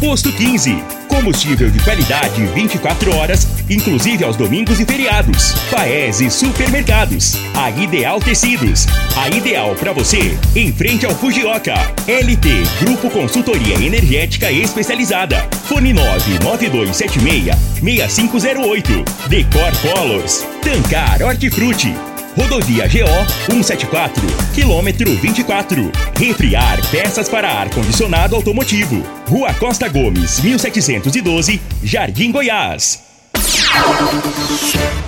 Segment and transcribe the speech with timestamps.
[0.00, 0.82] Posto 15.
[1.08, 5.52] Combustível de qualidade 24 horas, inclusive aos domingos e feriados.
[5.70, 7.36] Paese Supermercados.
[7.54, 8.86] A Ideal Tecidos.
[9.16, 11.74] A ideal para você, em frente ao Fujioka.
[12.06, 12.48] LT
[12.80, 15.48] Grupo Consultoria Energética Especializada.
[15.68, 19.04] Fone 99276 6508.
[19.28, 20.44] Decor Colors.
[20.62, 21.94] Tancar Hortifruti.
[22.36, 25.90] Rodovia GO 174, quilômetro 24.
[26.16, 29.04] Refriar peças para ar-condicionado automotivo.
[29.28, 33.02] Rua Costa Gomes, 1712, Jardim Goiás.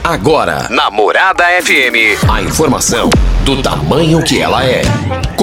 [0.05, 3.10] Agora, na Morada FM, a informação
[3.44, 4.83] do tamanho que ela é.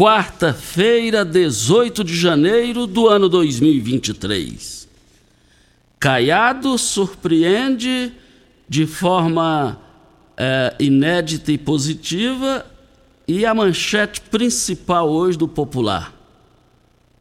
[0.00, 4.88] quarta-feira, 18 de janeiro do ano 2023.
[5.98, 8.10] Caiado surpreende
[8.66, 9.78] de forma
[10.38, 12.64] é, inédita e positiva
[13.28, 16.14] e a manchete principal hoje do Popular.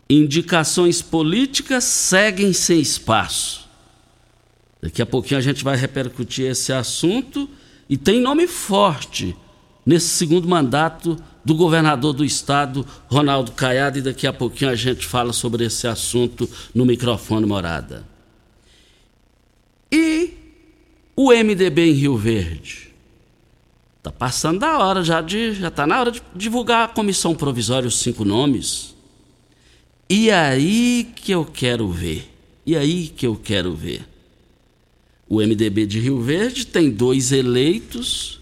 [0.10, 3.68] Indicações políticas seguem sem espaço.
[4.82, 7.50] Daqui a pouquinho a gente vai repercutir esse assunto
[7.90, 9.36] e tem nome forte
[9.90, 15.04] nesse segundo mandato do governador do estado, Ronaldo Caiado, e daqui a pouquinho a gente
[15.04, 18.06] fala sobre esse assunto no microfone morada.
[19.92, 20.32] E
[21.16, 22.94] o MDB em Rio Verde?
[23.98, 25.54] Está passando da hora já de.
[25.54, 28.96] Já está na hora de divulgar a comissão provisória os cinco nomes.
[30.08, 32.32] E aí que eu quero ver.
[32.64, 34.08] E aí que eu quero ver.
[35.28, 38.39] O MDB de Rio Verde tem dois eleitos,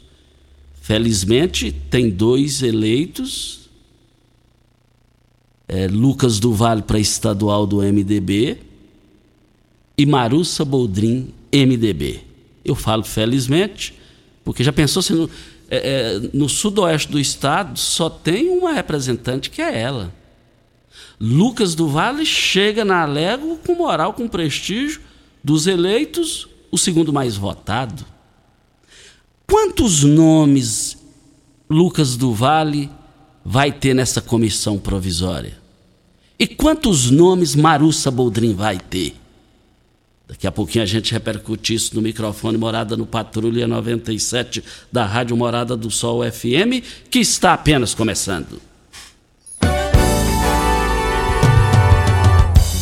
[0.87, 3.69] felizmente tem dois eleitos.
[5.67, 8.59] É, Lucas do Vale para estadual do MDB
[9.97, 12.21] e Marussa Boldrin, MDB.
[12.63, 13.95] Eu falo felizmente,
[14.45, 15.29] porque já pensou se no,
[15.69, 20.15] é, é, no sudoeste do estado só tem uma representante que é ela.
[21.19, 25.01] Lucas do Vale chega na Alego com moral, com prestígio
[25.43, 28.05] dos eleitos, o segundo mais votado.
[29.49, 30.97] Quantos nomes
[31.69, 32.89] Lucas do Vale
[33.45, 35.57] vai ter nessa comissão provisória?
[36.37, 39.15] E quantos nomes Marussa Boldrin vai ter?
[40.27, 45.37] Daqui a pouquinho a gente repercute isso no microfone Morada no Patrulha 97 da Rádio
[45.37, 48.61] Morada do Sol FM, que está apenas começando.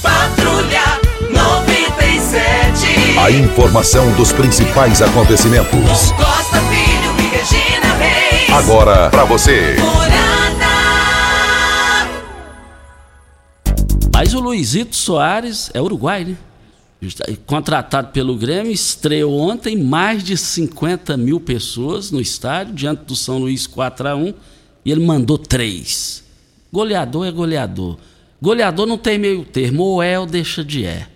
[0.02, 1.00] Patrulha
[1.30, 3.20] 97.
[3.20, 6.12] A informação dos principais acontecimentos.
[8.56, 9.76] Agora para você.
[14.14, 16.38] Mas o Luizito Soares é uruguai, né?
[17.46, 23.40] Contratado pelo Grêmio, estreou ontem mais de 50 mil pessoas no estádio, diante do São
[23.40, 24.34] Luís 4 a 1
[24.86, 26.24] e ele mandou três.
[26.72, 27.98] Goleador é goleador.
[28.42, 31.08] Goleador não tem meio termo, ou é ou deixa de é.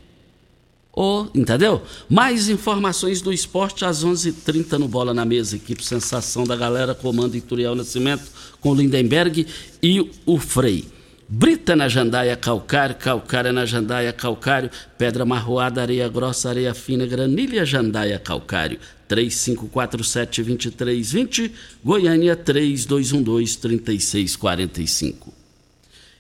[1.02, 1.82] Ou, entendeu?
[2.10, 5.56] Mais informações do esporte às 11:30 h 30 no Bola na Mesa.
[5.56, 8.30] Equipe Sensação da Galera, comando Ituriel Nascimento
[8.60, 9.48] com Lindenberg
[9.82, 10.86] e o Frei.
[11.26, 17.66] Brita na jandaia calcário, calcária na jandaia calcário, pedra marroada, areia grossa, areia fina, granilha
[17.66, 18.78] jandaia calcário.
[19.10, 21.52] 3547-2320,
[21.82, 25.32] Goiânia 3212-3645.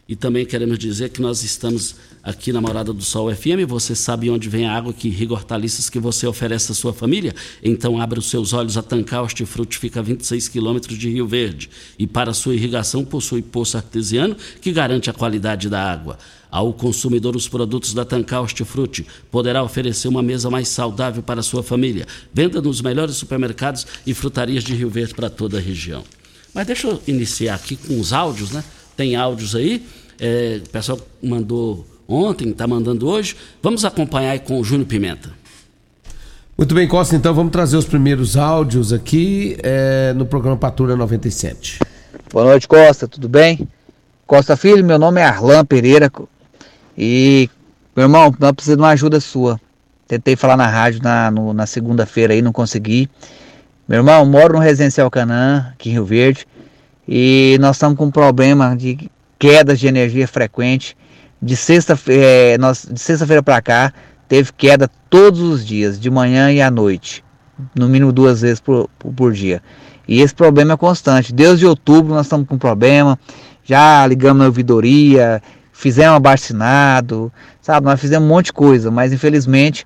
[0.07, 1.95] E também queremos dizer que nós estamos
[2.29, 3.67] aqui na Morada do Sol FM.
[3.67, 7.33] Você sabe onde vem a água que irriga hortaliças que você oferece à sua família?
[7.63, 11.69] Então abra os seus olhos a Tancar Hortifruti, fica a 26 quilômetros de Rio Verde.
[11.97, 16.17] E para sua irrigação possui poço artesiano que garante a qualidade da água.
[16.51, 21.43] Ao consumidor, os produtos da Tancar Hortifruti poderá oferecer uma mesa mais saudável para a
[21.43, 22.07] sua família.
[22.33, 26.03] Venda nos melhores supermercados e frutarias de Rio Verde para toda a região.
[26.53, 28.63] Mas deixa eu iniciar aqui com os áudios, né?
[28.95, 29.85] Tem áudios aí.
[30.19, 33.35] É, o pessoal mandou ontem, está mandando hoje.
[33.61, 35.29] Vamos acompanhar aí com o Júnior Pimenta.
[36.57, 41.79] Muito bem, Costa, então vamos trazer os primeiros áudios aqui é, no programa Patrulha 97.
[42.33, 43.65] Boa noite, Costa, tudo bem?
[44.27, 46.11] Costa Filho, meu nome é Arlan Pereira
[46.97, 47.50] e,
[47.95, 49.59] meu irmão, nós precisamos de uma ajuda sua.
[50.05, 53.09] Tentei falar na rádio na, no, na segunda-feira aí, não consegui.
[53.88, 56.45] Meu irmão, moro no Residencial Canã, aqui em Rio Verde,
[57.07, 59.09] e nós estamos com um problema de
[59.39, 60.95] quedas de energia frequente.
[61.41, 63.94] De sexta-feira é, sexta para cá,
[64.27, 67.24] teve queda todos os dias, de manhã e à noite,
[67.74, 69.62] no mínimo duas vezes por, por dia.
[70.07, 71.31] E esse problema é constante.
[71.31, 73.18] Desde outubro nós estamos com problema,
[73.63, 75.41] já ligamos na ouvidoria,
[75.71, 76.53] fizemos abaixo
[77.62, 77.86] sabe?
[77.86, 79.86] Nós fizemos um monte de coisa, mas infelizmente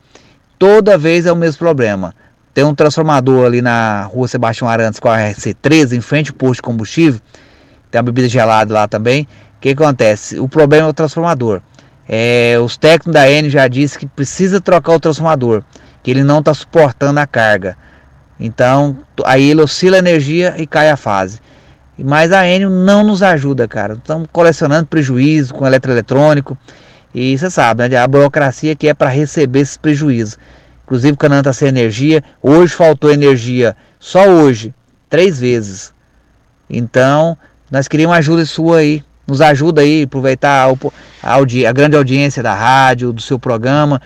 [0.58, 2.16] toda vez é o mesmo problema.
[2.54, 6.56] Tem um transformador ali na rua Sebastião Arantes com a RC13, em frente ao posto
[6.56, 7.20] de combustível.
[7.92, 9.28] Tem uma bebida gelada lá também.
[9.64, 10.42] Que acontece?
[10.42, 11.62] O problema é o transformador.
[12.06, 15.64] É, os técnicos da N já disse que precisa trocar o transformador,
[16.04, 17.78] que ele não está suportando a carga.
[18.38, 21.40] Então, aí ele oscila a energia e cai a fase.
[21.98, 23.94] Mas a Enio não nos ajuda, cara.
[23.94, 26.58] Estamos colecionando prejuízo com eletroeletrônico.
[27.16, 30.38] E você sabe, né, a burocracia que é para receber esses prejuízos.
[30.84, 32.22] Inclusive o Canaã está sem energia.
[32.42, 34.76] Hoje faltou energia, só hoje,
[35.10, 35.94] três vezes.
[36.70, 37.38] Então,
[37.72, 42.54] nós queríamos ajuda sua aí nos ajuda aí, aproveitar a, a, a grande audiência da
[42.54, 44.02] rádio, do seu programa,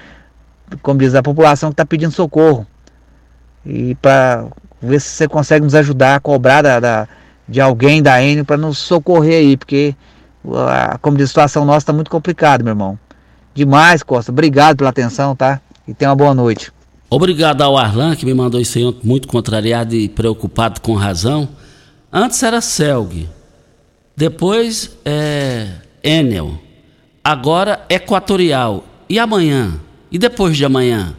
[0.81, 2.65] como diz a população que está pedindo socorro.
[3.65, 4.45] E para
[4.81, 7.07] ver se você consegue nos ajudar a cobrar da, da
[7.47, 9.95] de alguém da Enio para nos socorrer aí, porque
[10.53, 12.99] a, como diz, a situação nossa está muito complicada, meu irmão.
[13.53, 14.31] Demais, Costa.
[14.31, 15.61] Obrigado pela atenção, tá?
[15.87, 16.71] E tenha uma boa noite.
[17.09, 21.47] Obrigado ao Arlan, que me mandou isso aí muito contrariado e preocupado com razão.
[22.11, 23.29] Antes era Selg,
[24.17, 25.69] depois é
[26.03, 26.59] Enel.
[27.23, 28.83] Agora Equatorial.
[29.07, 29.79] E amanhã?
[30.11, 31.15] E depois de amanhã?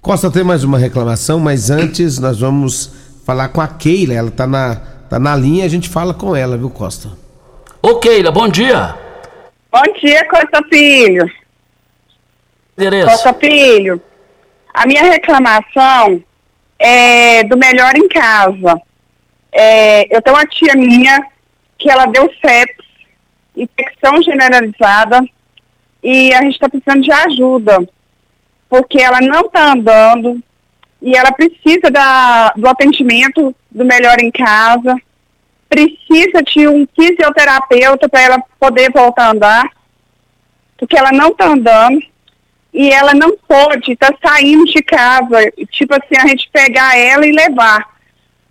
[0.00, 2.90] Costa tem mais uma reclamação, mas antes nós vamos
[3.24, 4.14] falar com a Keila.
[4.14, 4.74] Ela está na,
[5.08, 7.21] tá na linha, a gente fala com ela, viu, Costa?
[7.84, 8.94] Ô Keila, bom dia.
[9.72, 11.28] Bom dia, Costa Filho.
[12.78, 13.08] Endereço.
[13.08, 14.00] Costa Filho,
[14.72, 16.22] a minha reclamação
[16.78, 18.80] é do melhor em casa.
[19.50, 21.26] É, eu tenho uma tia minha
[21.76, 22.86] que ela deu sepsis,
[23.56, 25.20] infecção generalizada,
[26.00, 27.84] e a gente está precisando de ajuda,
[28.68, 30.40] porque ela não está andando
[31.00, 34.96] e ela precisa da, do atendimento do melhor em casa
[35.72, 39.70] precisa de um fisioterapeuta para ela poder voltar a andar,
[40.76, 41.98] porque ela não está andando
[42.74, 47.26] e ela não pode estar tá saindo de casa, tipo assim, a gente pegar ela
[47.26, 47.88] e levar,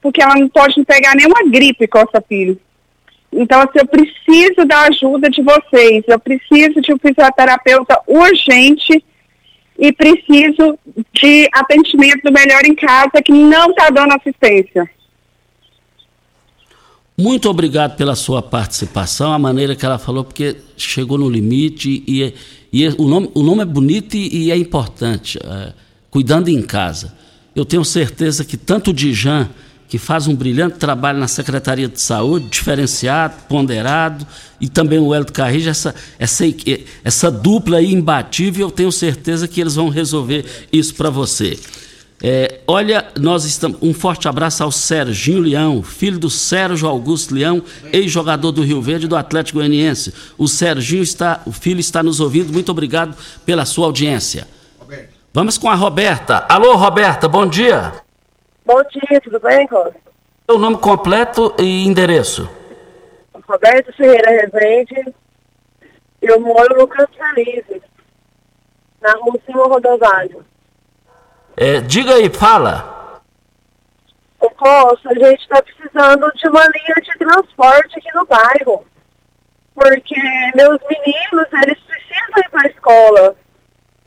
[0.01, 2.60] porque ela não pode pegar nenhuma gripe, Costa Filho.
[3.32, 9.06] Então, assim, eu preciso da ajuda de vocês, eu preciso de um fisioterapeuta urgente
[9.78, 10.78] e preciso
[11.13, 14.90] de atendimento do melhor em casa que não está dando assistência.
[17.22, 22.34] Muito obrigado pela sua participação, a maneira que ela falou, porque chegou no limite e,
[22.74, 25.38] e o, nome, o nome é bonito e, e é importante.
[25.38, 25.72] É,
[26.10, 27.13] cuidando em casa.
[27.56, 29.48] Eu tenho certeza que tanto o Dijan,
[29.88, 34.25] que faz um brilhante trabalho na Secretaria de Saúde, diferenciado, ponderado,
[34.60, 36.44] e também o Hélio Carrija, essa, essa,
[37.04, 41.56] essa dupla imbatível, eu tenho certeza que eles vão resolver isso para você.
[42.24, 43.80] É, olha, nós estamos.
[43.82, 49.08] Um forte abraço ao Serginho Leão, filho do Sérgio Augusto Leão, ex-jogador do Rio Verde
[49.08, 50.13] do Atlético Goianiense.
[50.38, 52.54] O Serginho está, o filho está nos ouvindo.
[52.54, 54.48] Muito obrigado pela sua audiência.
[55.34, 56.46] Vamos com a Roberta.
[56.50, 57.94] Alô, Roberta, bom dia.
[58.66, 59.96] Bom dia, tudo bem, Costa?
[60.46, 62.50] Seu nome completo e endereço.
[63.48, 65.13] Roberto Ferreira Rezende.
[66.22, 67.63] Eu moro no Campo Feliz,
[69.01, 70.46] na rua Silva Rodovalho.
[71.63, 73.22] É, diga aí, fala.
[74.58, 78.84] Costa, a gente está precisando de uma linha de transporte aqui no bairro.
[79.75, 80.15] Porque
[80.56, 83.36] meus meninos, eles precisam ir para a escola.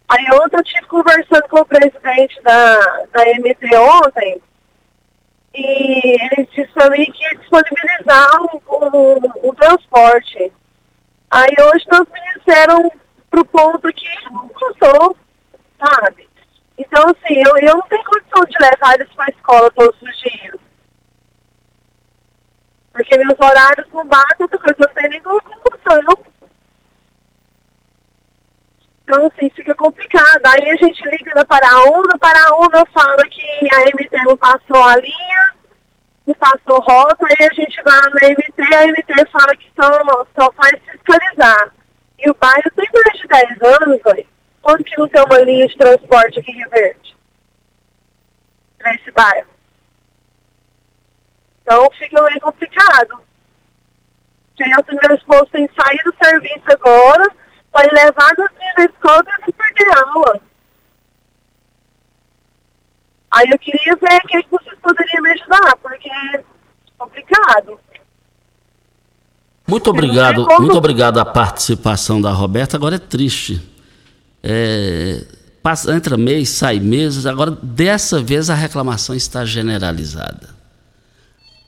[0.08, 2.76] Aí ontem eu estive conversando com o presidente da,
[3.12, 4.42] da MT ontem,
[5.54, 10.52] e ele disse para mim que ia disponibilizar um, um transporte.
[11.30, 12.90] Aí hoje nós me disseram
[13.30, 15.16] pro ponto que não custou,
[15.78, 16.33] sabe?
[16.76, 20.19] Então, assim, eu, eu não tenho condição de levar eles para a escola todos os
[20.19, 20.57] dias.
[22.93, 26.35] Porque meus horários não batem, coisa, eu não tenho nem condição.
[29.02, 30.40] Então, assim, fica complicado.
[30.47, 35.54] Aí a gente liga na Paraúna, Paraúna fala que a MT não passou a linha,
[36.26, 40.52] não passou rota, aí a gente vai na MT, a MT fala que só, só
[40.52, 41.73] faz fiscalizar.
[42.19, 44.33] E o bairro tem mais de 10 anos, velho.
[44.64, 47.14] Quando que não tem uma linha de transporte aqui em Rio Verde?
[48.83, 49.47] Nesse bairro.
[51.61, 53.21] Então fica meio complicado.
[54.56, 57.30] Criança meu esposo tem que sair do serviço agora,
[57.71, 60.40] vai levar nos dias na escola e perder aula.
[63.33, 66.44] Aí eu queria ver o que vocês poderiam me ajudar, porque é
[66.97, 67.78] complicado.
[69.66, 72.78] Muito obrigado, muito obrigado à participação da Roberta.
[72.78, 73.74] Agora é triste.
[74.46, 75.24] É,
[75.62, 77.24] passa, entra mês, sai meses.
[77.24, 80.50] Agora, dessa vez, a reclamação está generalizada.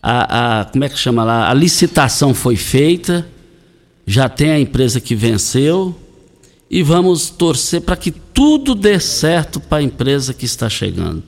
[0.03, 1.51] A, a, como é que chama lá?
[1.51, 3.27] A licitação foi feita,
[4.07, 5.99] já tem a empresa que venceu
[6.71, 11.23] e vamos torcer para que tudo dê certo para a empresa que está chegando.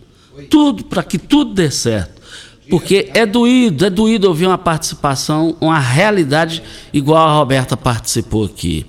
[0.50, 2.18] Tudo, para que tudo dê certo.
[2.68, 6.62] Porque é doído, é doído ouvir uma participação, uma realidade
[6.92, 8.84] igual a Roberta participou aqui.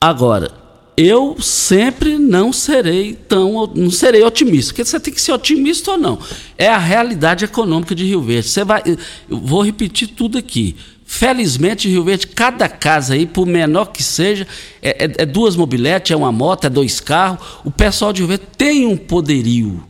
[0.00, 0.52] Agora,
[1.00, 5.96] eu sempre não serei tão, não serei otimista, porque você tem que ser otimista ou
[5.96, 6.18] não.
[6.56, 8.48] É a realidade econômica de Rio Verde.
[8.48, 8.82] Você vai,
[9.30, 10.74] eu vou repetir tudo aqui.
[11.06, 14.44] Felizmente, Rio Verde, cada casa aí, por menor que seja,
[14.82, 17.46] é, é, é duas mobiletes, é uma moto, é dois carros.
[17.64, 19.84] O pessoal de Rio Verde tem um poderio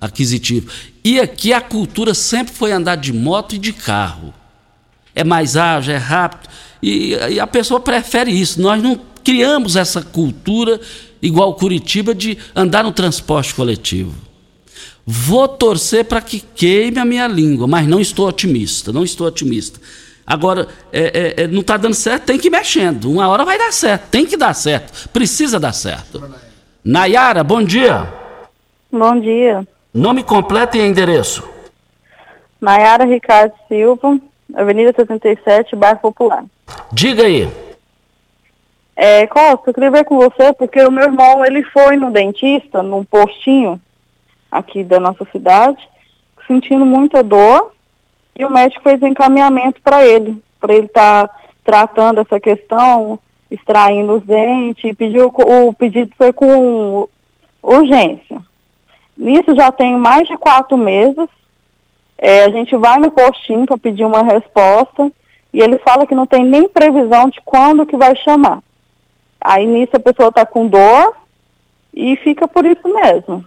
[0.00, 0.70] aquisitivo.
[1.02, 4.32] E aqui a cultura sempre foi andar de moto e de carro.
[5.12, 6.48] É mais ágil, é rápido.
[6.80, 8.62] E, e a pessoa prefere isso.
[8.62, 10.80] Nós não criamos essa cultura,
[11.20, 14.14] igual Curitiba, de andar no transporte coletivo.
[15.04, 19.80] Vou torcer para que queime a minha língua, mas não estou otimista, não estou otimista.
[20.24, 23.10] Agora, é, é, é não está dando certo, tem que ir mexendo.
[23.10, 26.22] Uma hora vai dar certo, tem que dar certo, precisa dar certo.
[26.84, 28.08] Nayara, bom dia.
[28.90, 29.66] Bom dia.
[29.92, 31.42] Nome completo e endereço.
[32.60, 34.18] Nayara Ricardo Silva,
[34.54, 36.44] Avenida 77, Bairro Popular.
[36.92, 37.48] Diga aí.
[38.94, 42.82] É, Costa, eu queria ver com você, porque o meu irmão, ele foi no dentista,
[42.82, 43.80] num postinho
[44.50, 45.88] aqui da nossa cidade,
[46.46, 47.72] sentindo muita dor,
[48.38, 51.34] e o médico fez encaminhamento para ele, para ele estar tá
[51.64, 53.18] tratando essa questão,
[53.50, 57.08] extraindo os dentes, pediu, o pedido foi com
[57.62, 58.40] urgência.
[59.16, 61.28] Nisso já tem mais de quatro meses.
[62.18, 65.10] É, a gente vai no postinho para pedir uma resposta
[65.52, 68.62] e ele fala que não tem nem previsão de quando que vai chamar.
[69.44, 71.16] Aí nisso a pessoa está com dor
[71.92, 73.44] e fica por isso mesmo.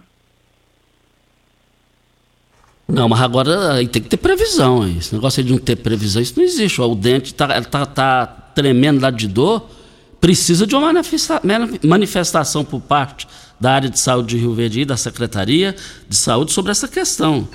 [2.88, 4.88] Não, mas agora aí tem que ter previsão.
[4.88, 6.80] Esse negócio de não ter previsão, isso não existe.
[6.80, 9.68] O dente está tá, tá tremendo lá de dor,
[10.20, 10.92] precisa de uma
[11.82, 13.26] manifestação por parte
[13.58, 15.74] da área de saúde de Rio Verde e da Secretaria
[16.08, 17.48] de Saúde sobre essa questão.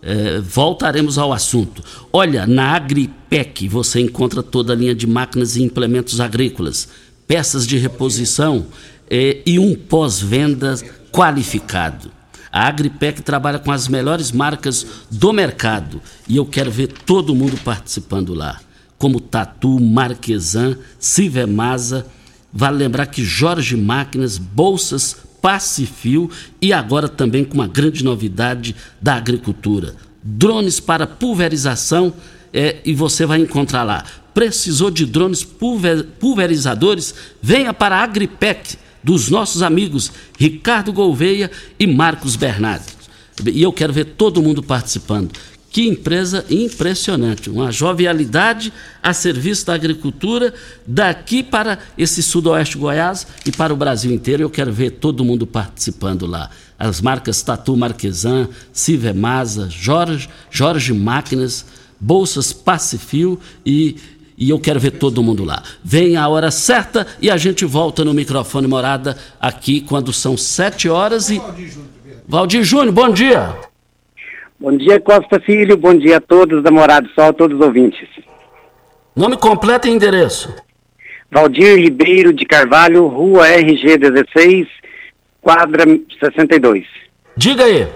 [0.00, 1.82] É, voltaremos ao assunto.
[2.12, 6.88] Olha, na Agripec você encontra toda a linha de máquinas e implementos agrícolas,
[7.28, 8.66] peças de reposição
[9.08, 10.74] é, e um pós-venda
[11.12, 12.10] qualificado.
[12.50, 17.58] A Agripec trabalha com as melhores marcas do mercado e eu quero ver todo mundo
[17.62, 18.58] participando lá,
[18.96, 22.06] como Tatu, Marquesan, Civemasa.
[22.50, 26.30] Vale lembrar que Jorge Máquinas, bolsas Pacifil
[26.60, 29.94] e agora também com uma grande novidade da agricultura.
[30.22, 32.12] Drones para pulverização
[32.52, 34.04] é, e você vai encontrar lá.
[34.38, 37.12] Precisou de drones pulver, pulverizadores?
[37.42, 42.94] Venha para a Agripec dos nossos amigos Ricardo Gouveia e Marcos Bernardes.
[43.44, 45.32] E eu quero ver todo mundo participando.
[45.72, 50.54] Que empresa impressionante, uma jovialidade a serviço da agricultura
[50.86, 54.44] daqui para esse sudoeste Goiás e para o Brasil inteiro.
[54.44, 56.48] Eu quero ver todo mundo participando lá.
[56.78, 61.66] As marcas Tatu Marquesan, Civemasa, Jorge, Jorge Máquinas,
[62.00, 63.96] Bolsas Pacifil e
[64.38, 65.62] e eu quero ver todo mundo lá.
[65.82, 70.88] Vem a hora certa e a gente volta no microfone morada aqui quando são sete
[70.88, 71.42] horas e.
[72.26, 73.54] Valdir Júnior, bom dia.
[74.60, 75.76] Bom dia, Costa Filho.
[75.76, 78.08] Bom dia a todos da Morada Sol, a todos os ouvintes.
[79.16, 80.54] Nome completo e endereço.
[81.30, 84.68] Valdir Ribeiro de Carvalho, Rua RG 16,
[85.40, 85.84] quadra
[86.20, 86.84] 62.
[87.36, 87.88] Diga aí.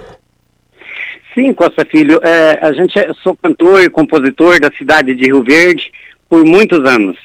[1.35, 2.21] Sim, Costa Filho.
[2.23, 5.93] É, a gente é, sou cantor e compositor da cidade de Rio Verde
[6.33, 7.19] por muitos anos.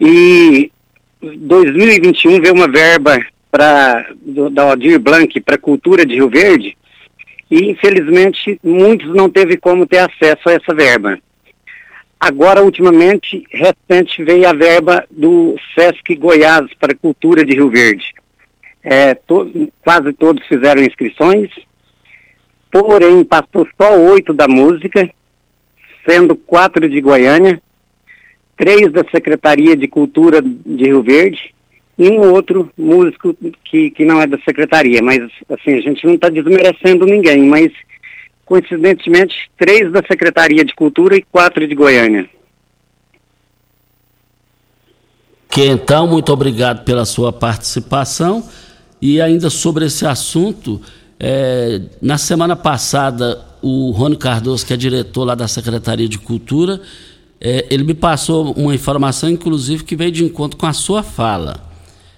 [0.00, 0.72] E
[1.20, 4.06] 2021 veio uma verba para
[4.52, 6.78] da Aldir Blanc para cultura de Rio Verde
[7.50, 11.18] e infelizmente muitos não teve como ter acesso a essa verba.
[12.18, 18.14] Agora, ultimamente, recente veio a verba do Sesc Goiás para cultura de Rio Verde.
[18.82, 21.50] É, to, quase todos fizeram inscrições,
[22.70, 25.10] porém passou só oito da música,
[26.08, 27.60] sendo quatro de Goiânia,
[28.56, 31.54] três da Secretaria de Cultura de Rio Verde
[31.98, 35.02] e um outro músico que, que não é da Secretaria.
[35.02, 37.72] Mas, assim, a gente não está desmerecendo ninguém, mas,
[38.44, 42.28] coincidentemente, três da Secretaria de Cultura e quatro de Goiânia.
[45.48, 48.46] Que então, muito obrigado pela sua participação.
[49.00, 50.80] E ainda sobre esse assunto,
[51.18, 56.80] é, na semana passada, o Rony Cardoso, que é diretor lá da Secretaria de Cultura,
[57.40, 61.64] é, ele me passou uma informação, inclusive, que veio de encontro com a sua fala.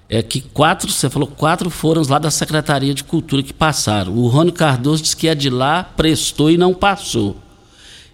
[0.09, 4.15] É que quatro, você falou, quatro foram lá da Secretaria de Cultura que passaram.
[4.15, 7.37] O Rony Cardoso disse que é de lá, prestou e não passou.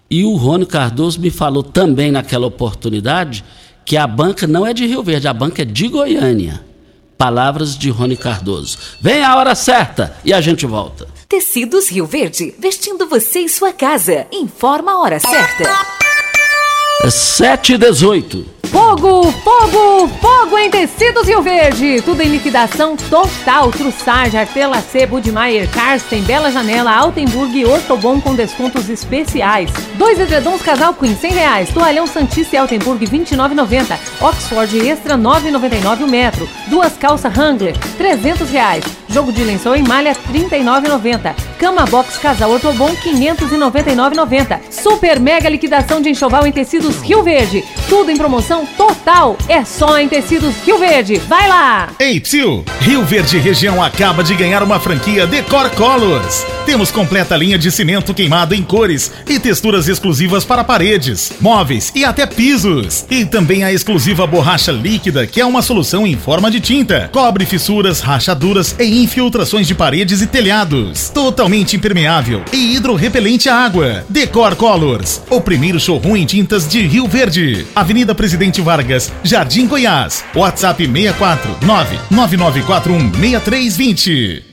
[0.09, 3.45] E o Rony Cardoso me falou também naquela oportunidade
[3.85, 6.65] que a banca não é de Rio Verde, a banca é de Goiânia.
[7.17, 8.77] Palavras de Rony Cardoso.
[8.99, 11.07] Vem a hora certa e a gente volta.
[11.29, 14.27] Tecidos Rio Verde, vestindo você e sua casa.
[14.33, 16.04] Informa a hora certa.
[17.11, 18.55] 7 e 18.
[18.75, 22.01] Fogo, fogo, fogo em tecidos Rio Verde.
[22.01, 23.71] Tudo em liquidação total.
[23.71, 29.71] Trussage, Artela C, Budmeier, Karsten, Bela Janela, Altenburg e Ortobon com descontos especiais.
[29.95, 31.69] Dois edredons casal Queen, 100 reais.
[31.69, 33.97] Toalhão Santista e Altenburg, 29,90.
[34.21, 36.49] Oxford Extra, 9,99 o metro.
[36.67, 38.83] Duas calças Wrangler, 300 reais.
[39.15, 41.33] Jogo de lençol em malha, 39,90.
[41.57, 44.59] Cama Box Casal Ortobon, 599,90.
[44.69, 47.63] Super mega liquidação de enxoval em tecidos Rio Verde.
[47.87, 49.37] Tudo em promoção total.
[49.47, 51.17] É só em tecidos Rio Verde.
[51.27, 51.89] Vai lá!
[51.99, 52.65] Ei, Psil!
[52.81, 56.45] Rio Verde Região acaba de ganhar uma franquia Decor Colors.
[56.65, 62.03] Temos completa linha de cimento queimado em cores e texturas exclusivas para paredes, móveis e
[62.03, 63.05] até pisos.
[63.09, 67.09] E também a exclusiva borracha líquida, que é uma solução em forma de tinta.
[67.13, 71.09] Cobre fissuras, rachaduras e infiltrações de paredes e telhados.
[71.09, 74.03] Totalmente impermeável e hidrorrepelente à água.
[74.09, 77.65] Decor Colors, o primeiro showroom em tintas de Rio Verde.
[77.75, 80.23] Avenida Presidente Vargas, Jardim Goiás.
[80.33, 84.43] WhatsApp 64 99941 6320.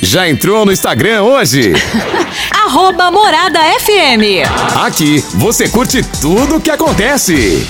[0.00, 1.72] Já entrou no Instagram hoje?
[2.50, 4.48] Arroba Morada FM.
[4.84, 7.66] Aqui você curte tudo o que acontece.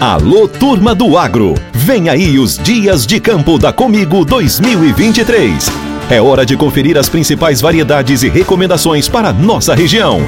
[0.00, 1.54] Alô, turma do agro!
[1.72, 5.87] Vem aí os Dias de Campo da Comigo 2023.
[6.10, 10.24] É hora de conferir as principais variedades e recomendações para nossa região.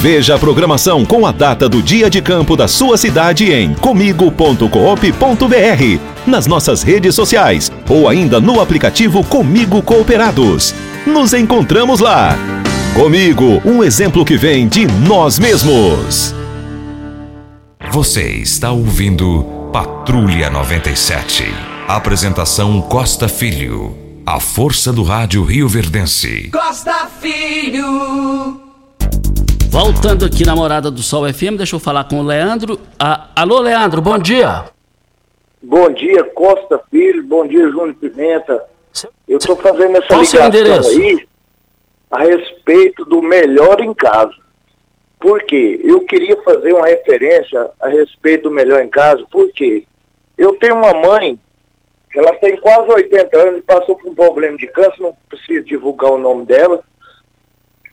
[0.00, 6.00] Veja a programação com a data do dia de campo da sua cidade em comigo.coop.br,
[6.26, 10.74] nas nossas redes sociais ou ainda no aplicativo Comigo Cooperados.
[11.06, 12.36] Nos encontramos lá.
[12.94, 16.34] Comigo, um exemplo que vem de nós mesmos.
[17.92, 21.44] Você está ouvindo Patrulha 97.
[21.86, 23.99] Apresentação Costa Filho.
[24.30, 26.52] A força do rádio Rio Verdense.
[26.52, 28.60] Costa Filho.
[29.68, 32.78] Voltando aqui na Morada do Sol FM, deixa eu falar com o Leandro.
[32.96, 34.66] Ah, alô, Leandro, bom dia.
[35.60, 37.24] Bom dia, Costa Filho.
[37.24, 38.62] Bom dia, Júnior Pimenta.
[39.26, 41.26] Eu estou fazendo essa Qual ligação aí
[42.12, 44.36] a respeito do melhor em casa.
[45.18, 45.80] Por quê?
[45.82, 49.82] Eu queria fazer uma referência a respeito do melhor em casa, porque
[50.38, 51.36] eu tenho uma mãe,
[52.14, 56.10] ela tem quase 80 anos e passou por um problema de câncer, não preciso divulgar
[56.10, 56.82] o nome dela.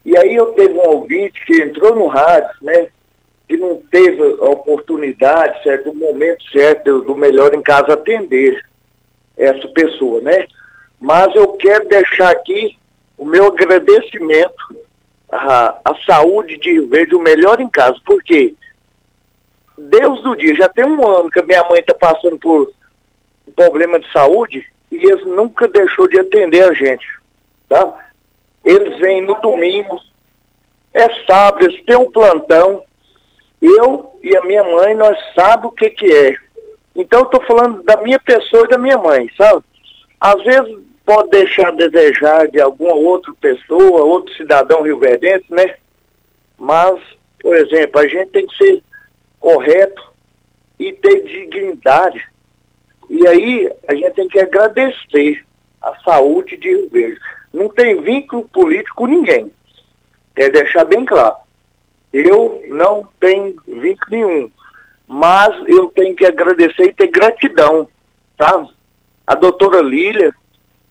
[0.03, 2.87] E aí eu teve um ouvinte que entrou no rádio, né?
[3.47, 8.65] Que não teve a oportunidade, certo, o momento certo do melhor em casa atender
[9.37, 10.47] essa pessoa, né?
[10.99, 12.77] Mas eu quero deixar aqui
[13.17, 14.75] o meu agradecimento
[15.31, 18.55] à, à saúde de Rio Verde, o melhor em casa, porque
[19.77, 22.71] Deus do dia, já tem um ano que a minha mãe está passando por
[23.55, 27.05] problema de saúde e eles nunca deixou de atender a gente,
[27.67, 28.09] tá?
[28.63, 29.99] Eles vêm no domingo,
[30.93, 32.83] é sábado, eles têm um plantão,
[33.61, 36.35] eu e a minha mãe, nós sabemos o que que é.
[36.95, 39.63] Então eu estou falando da minha pessoa e da minha mãe, sabe?
[40.19, 45.75] Às vezes pode deixar desejar de alguma outra pessoa, outro cidadão rioverdense, né?
[46.57, 46.99] Mas,
[47.39, 48.83] por exemplo, a gente tem que ser
[49.39, 50.03] correto
[50.77, 52.27] e ter dignidade.
[53.09, 55.45] E aí a gente tem que agradecer
[55.81, 57.19] a saúde de Rio Verde.
[57.53, 59.51] Não tem vínculo político com ninguém.
[60.35, 61.35] Quer deixar bem claro.
[62.11, 64.51] Eu não tenho vínculo nenhum.
[65.07, 67.87] Mas eu tenho que agradecer e ter gratidão,
[68.37, 68.67] tá?
[69.25, 70.33] A doutora Lília,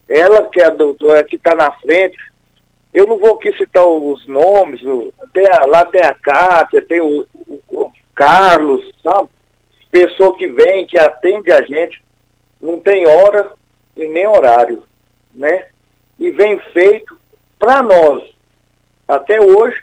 [0.08, 2.16] ela que é a doutora que está na frente,
[2.94, 4.80] eu não vou aqui citar os nomes,
[5.34, 9.28] tem a, lá tem a Cátia, tem o, o, o Carlos, sabe?
[9.90, 12.02] Pessoa que vem, que atende a gente,
[12.66, 13.52] não tem hora
[13.96, 14.82] e nem horário,
[15.32, 15.66] né?
[16.18, 17.16] E vem feito
[17.58, 18.24] para nós.
[19.06, 19.82] Até hoje,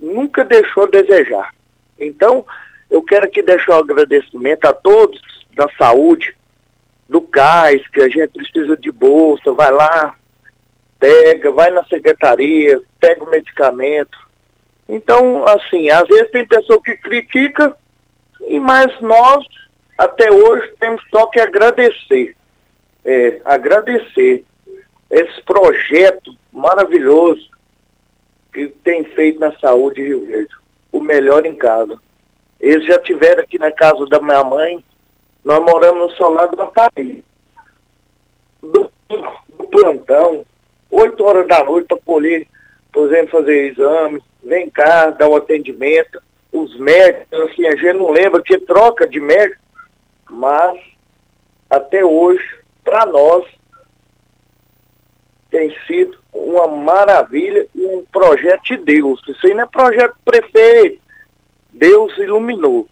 [0.00, 1.54] nunca deixou a desejar.
[1.98, 2.44] Então,
[2.90, 5.22] eu quero aqui deixar um agradecimento a todos
[5.54, 6.36] da saúde,
[7.08, 10.16] do CAIS, que a gente precisa de bolsa, vai lá,
[10.98, 14.18] pega, vai na secretaria, pega o medicamento.
[14.88, 17.76] Então, assim, às vezes tem pessoa que critica,
[18.40, 19.46] e mas nós,
[20.04, 22.34] até hoje, temos só que agradecer.
[23.04, 24.44] É, agradecer
[25.08, 27.48] esse projeto maravilhoso
[28.52, 30.54] que tem feito na saúde de Rio Verde.
[30.90, 31.98] O melhor em casa.
[32.60, 34.84] Eles já tiveram aqui na casa da minha mãe,
[35.44, 37.22] nós moramos no solar do Paris.
[38.60, 40.44] Do, do plantão,
[40.90, 42.46] 8 horas da noite para colher,
[42.92, 46.20] por exemplo, fazer exame, vem cá, dar o atendimento.
[46.52, 49.61] Os médicos, assim, a gente não lembra que troca de médico,
[50.32, 50.78] mas
[51.70, 52.44] até hoje,
[52.82, 53.44] para nós,
[55.50, 59.22] tem sido uma maravilha e um projeto de Deus.
[59.28, 61.00] Isso aí não é projeto prefeito.
[61.70, 62.88] Deus iluminou.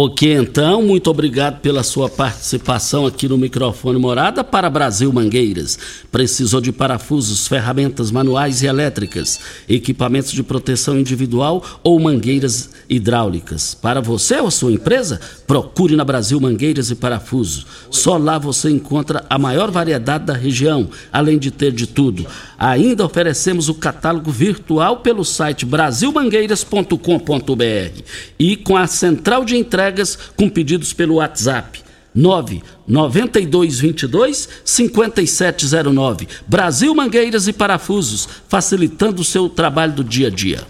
[0.00, 5.76] Ok, então, muito obrigado pela sua participação aqui no microfone Morada para Brasil Mangueiras.
[6.12, 13.74] Precisou de parafusos, ferramentas manuais e elétricas, equipamentos de proteção individual ou mangueiras hidráulicas.
[13.74, 17.66] Para você ou sua empresa, procure na Brasil Mangueiras e Parafusos.
[17.90, 22.24] Só lá você encontra a maior variedade da região, além de ter de tudo.
[22.56, 28.02] Ainda oferecemos o catálogo virtual pelo site brasilmangueiras.com.br
[28.38, 31.82] e com a central de entrega entregas com pedidos pelo WhatsApp.
[32.14, 36.28] 9 9222 5709.
[36.46, 40.60] Brasil Mangueiras e Parafusos, facilitando o seu trabalho do dia a dia.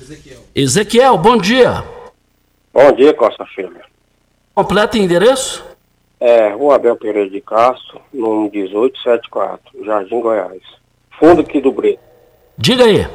[0.00, 1.84] Ezequiel, Ezequiel bom dia.
[2.72, 3.80] Bom dia, Costa Filho.
[4.54, 5.64] Completa endereço?
[6.18, 10.60] É, Rua Abel Pereira de Castro, número 1874, Jardim Goiás.
[11.18, 12.00] Fundo aqui do Brito.
[12.58, 13.06] Diga aí.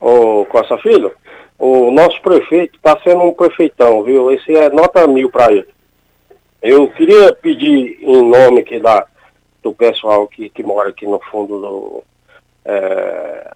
[0.00, 1.12] Ô, Costa Filho,
[1.58, 4.30] o nosso prefeito está sendo um prefeitão, viu?
[4.30, 5.68] Esse é nota mil para ele.
[6.62, 9.06] Eu queria pedir em nome aqui da,
[9.62, 12.04] do pessoal que, que mora aqui no fundo do
[12.64, 13.50] é,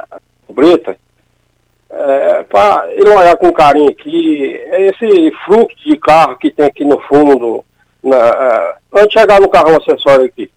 [0.48, 0.96] Brita,
[1.90, 6.98] é, para ele olhar com carinho aqui, esse fluxo de carro que tem aqui no
[7.02, 7.64] fundo,
[8.02, 10.50] na, é, antes de chegar no carro acessório aqui.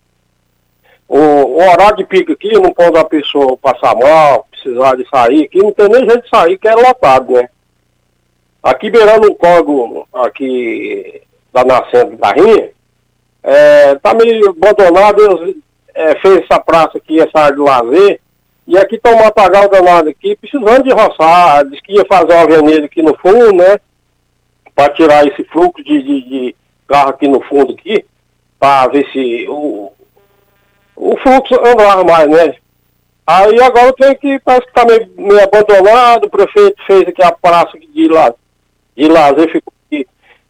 [1.08, 5.43] O, o, horário de pico aqui não pode a pessoa passar mal, precisar de sair,
[5.43, 7.49] aqui não tem nem jeito de sair, que é lotado, né?
[8.63, 11.21] Aqui beirando o córrego aqui
[11.54, 12.71] da nascente da Rinha,
[13.43, 15.58] é, tá meio abandonado, eles
[15.93, 18.19] é, fez essa praça aqui, essa área de lazer,
[18.67, 22.41] e aqui tá um matagal danado aqui, precisando de roçar, disse que ia fazer uma
[22.41, 23.80] avenida aqui no fundo, né?
[24.73, 26.56] Para tirar esse fluxo de, de, de
[26.88, 28.04] carro aqui no fundo aqui,
[28.60, 29.91] para ver se o,
[30.95, 32.56] o fluxo andava mais, né?
[33.27, 37.31] Aí agora tem que, parece que tá meio, meio, abandonado, o prefeito fez aqui a
[37.31, 38.33] praça de, la,
[38.95, 40.07] de lazer, ficou aqui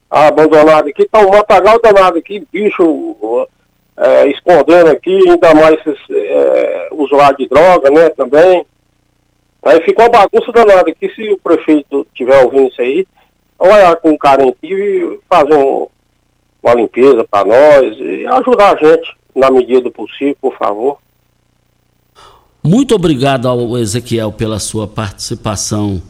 [0.10, 3.48] abandonado aqui, tá um matagal danado aqui, bicho
[3.98, 5.80] é, escondendo aqui, ainda mais
[6.12, 8.66] é, usuários de droga, né, também.
[9.64, 13.08] Aí ficou uma bagunça danada aqui, se o prefeito estiver ouvindo isso aí,
[13.58, 15.88] olhar com carinho aqui e fazer um,
[16.62, 21.05] uma limpeza para nós e ajudar a gente na medida do possível, por favor.
[22.66, 26.02] Muito obrigado ao Ezequiel pela sua participação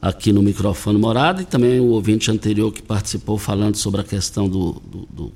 [0.00, 4.48] aqui no microfone Morada e também o ouvinte anterior que participou falando sobre a questão
[4.48, 5.32] do, do, do,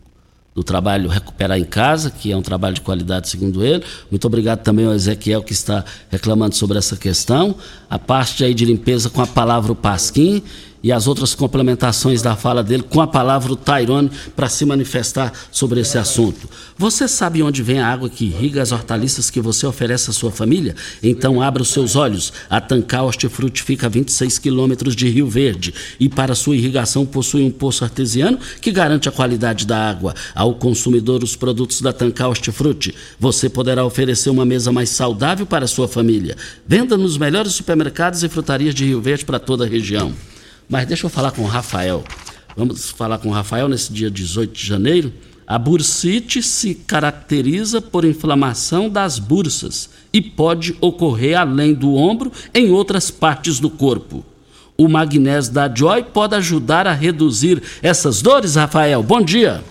[0.55, 3.83] do trabalho Recuperar em Casa, que é um trabalho de qualidade, segundo ele.
[4.09, 7.57] Muito obrigado também ao Ezequiel, que está reclamando sobre essa questão.
[7.91, 10.45] A parte aí de limpeza com a palavra o Pasquim
[10.83, 15.33] e as outras complementações da fala dele com a palavra o Tairone para se manifestar
[15.51, 16.49] sobre esse assunto.
[16.77, 20.31] Você sabe onde vem a água que irriga as hortaliças que você oferece à sua
[20.31, 20.77] família?
[21.03, 22.33] Então abra os seus olhos.
[22.49, 27.43] A Tancar Hortifruti fica a 26 quilômetros de Rio Verde e para sua irrigação possui
[27.43, 30.15] um poço artesiano que garante a qualidade da água.
[30.35, 35.65] Ao consumidor os produtos da Tancar Hortifruti, você poderá oferecer uma mesa mais saudável para
[35.65, 36.37] a sua família.
[36.67, 40.15] Venda nos melhores supermercados e frutarias de Rio Verde para toda a região.
[40.69, 42.05] Mas deixa eu falar com o Rafael.
[42.57, 45.13] Vamos falar com o Rafael nesse dia 18 de janeiro.
[45.47, 52.71] A bursite se caracteriza por inflamação das bursas e pode ocorrer além do ombro em
[52.71, 54.23] outras partes do corpo.
[54.77, 59.03] O magnésio da Joy pode ajudar a reduzir essas dores, Rafael.
[59.03, 59.65] Bom dia.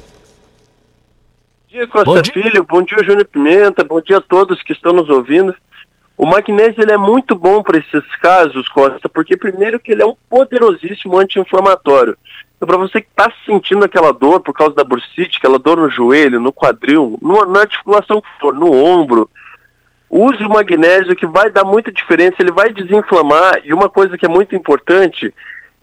[1.71, 2.33] Bom dia, Costa bom dia.
[2.33, 2.65] Filho.
[2.67, 3.83] Bom dia, Júnior Pimenta.
[3.83, 5.53] Bom dia a todos que estão nos ouvindo.
[6.17, 10.05] O magnésio ele é muito bom para esses casos, Costa, porque primeiro que ele é
[10.05, 12.17] um poderosíssimo anti-inflamatório.
[12.55, 15.91] Então, para você que está sentindo aquela dor por causa da bursite, aquela dor no
[15.91, 19.29] joelho, no quadril, no, na articulação que for, no ombro,
[20.09, 23.61] use o magnésio que vai dar muita diferença, ele vai desinflamar.
[23.63, 25.31] E uma coisa que é muito importante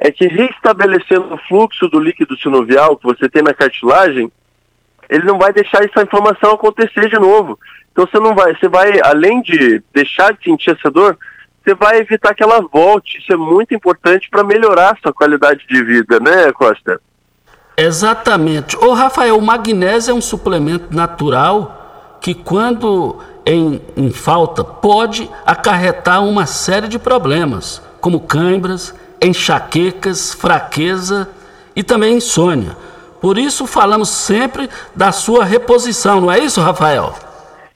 [0.00, 4.32] é que reestabelecendo o fluxo do líquido sinovial que você tem na cartilagem,
[5.08, 7.58] ele não vai deixar essa inflamação acontecer de novo.
[7.92, 11.16] Então você não vai, você vai, além de deixar de sentir essa dor,
[11.64, 13.18] você vai evitar que ela volte.
[13.18, 17.00] Isso é muito importante para melhorar a sua qualidade de vida, né, Costa?
[17.76, 18.76] Exatamente.
[18.76, 26.24] Ô Rafael, o magnésio é um suplemento natural que quando em, em falta pode acarretar
[26.24, 31.28] uma série de problemas, como câimbras, enxaquecas, fraqueza
[31.74, 32.76] e também insônia.
[33.24, 37.14] Por isso falamos sempre da sua reposição, não é isso, Rafael?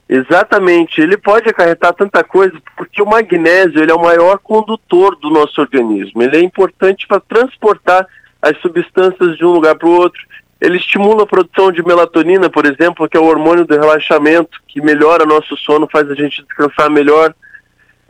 [0.07, 5.31] Exatamente, ele pode acarretar tanta coisa porque o magnésio ele é o maior condutor do
[5.31, 6.21] nosso organismo.
[6.21, 8.05] Ele é importante para transportar
[8.39, 10.21] as substâncias de um lugar para o outro.
[10.61, 14.79] Ele estimula a produção de melatonina, por exemplo, que é o hormônio do relaxamento, que
[14.79, 17.33] melhora nosso sono, faz a gente descansar melhor.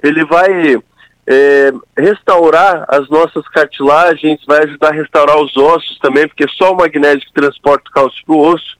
[0.03, 0.77] Ele vai
[1.31, 6.77] é, restaurar as nossas cartilagens, vai ajudar a restaurar os ossos também, porque só o
[6.77, 8.79] magnésio que transporta o cálcio para o osso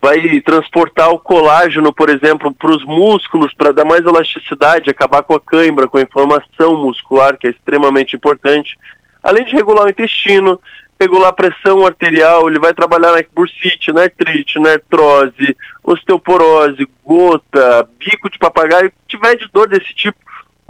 [0.00, 5.34] vai transportar o colágeno, por exemplo, para os músculos, para dar mais elasticidade, acabar com
[5.34, 8.76] a cãibra, com a inflamação muscular, que é extremamente importante.
[9.22, 10.58] Além de regular o intestino,
[10.98, 17.88] regular a pressão arterial, ele vai trabalhar na bursite, na artrite, na artrose, osteoporose, gota,
[17.98, 20.18] bico de papagaio, tiver de dor desse tipo,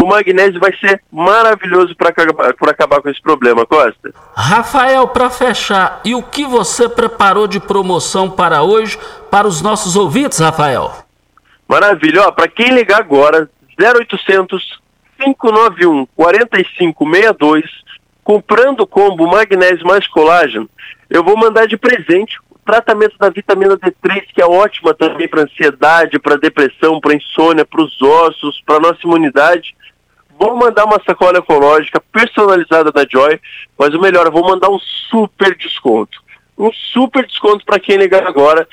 [0.02, 4.12] o magnésio vai ser maravilhoso para acabar com esse problema, Costa.
[4.34, 8.98] Rafael, para fechar, e o que você preparou de promoção para hoje
[9.30, 10.92] para os nossos ouvintes, Rafael?
[11.68, 13.48] Maravilha, para quem ligar agora,
[13.80, 14.82] 0800
[15.18, 17.64] 591 4562,
[18.24, 20.68] comprando o combo magnésio mais colágeno,
[21.08, 25.42] eu vou mandar de presente o tratamento da vitamina D3, que é ótima também para
[25.42, 29.76] ansiedade, para depressão, para insônia, para os ossos, para nossa imunidade
[30.38, 33.40] vou mandar uma sacola ecológica personalizada da Joy,
[33.78, 36.20] mas o melhor, vou mandar um super desconto.
[36.58, 38.68] Um super desconto para quem ligar agora,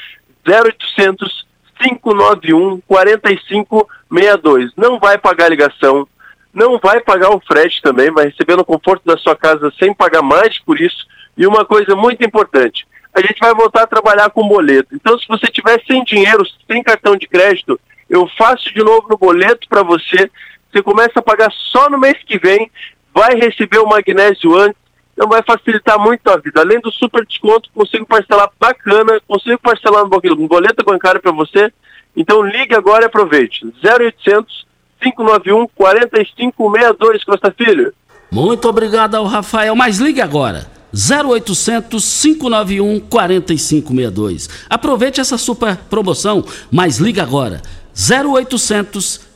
[0.48, 1.48] 0800
[1.80, 4.72] 591 4562.
[4.76, 6.08] Não vai pagar ligação,
[6.54, 10.22] não vai pagar o frete também, vai receber no conforto da sua casa sem pagar
[10.22, 11.08] mais por isso.
[11.38, 14.94] E uma coisa muito importante, a gente vai voltar a trabalhar com boleto.
[14.94, 19.18] Então, se você tiver sem dinheiro, sem cartão de crédito, eu faço de novo no
[19.18, 20.30] boleto para você
[20.72, 22.70] você começa a pagar só no mês que vem,
[23.14, 24.80] vai receber o magnésio antes,
[25.14, 26.62] então vai facilitar muito a vida.
[26.62, 31.72] Além do super desconto, consigo parcelar bacana, consigo parcelar no boleto bancário para você.
[32.16, 33.66] Então ligue agora e aproveite.
[33.84, 34.66] 0800
[35.02, 37.94] 591 4562, Costa Filho.
[38.32, 40.68] Muito obrigado ao Rafael, mas ligue agora.
[40.94, 44.50] 0800 591 4562.
[44.70, 47.62] Aproveite essa super promoção, mas ligue agora.
[47.94, 49.29] 0800 591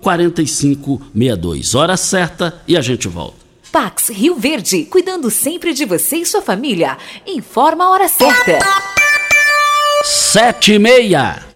[0.00, 1.74] 4562.
[1.74, 3.36] Hora certa e a gente volta.
[3.70, 6.96] Pax Rio Verde, cuidando sempre de você e sua família.
[7.26, 8.58] Informa a hora certa.
[10.04, 11.47] Sete e meia.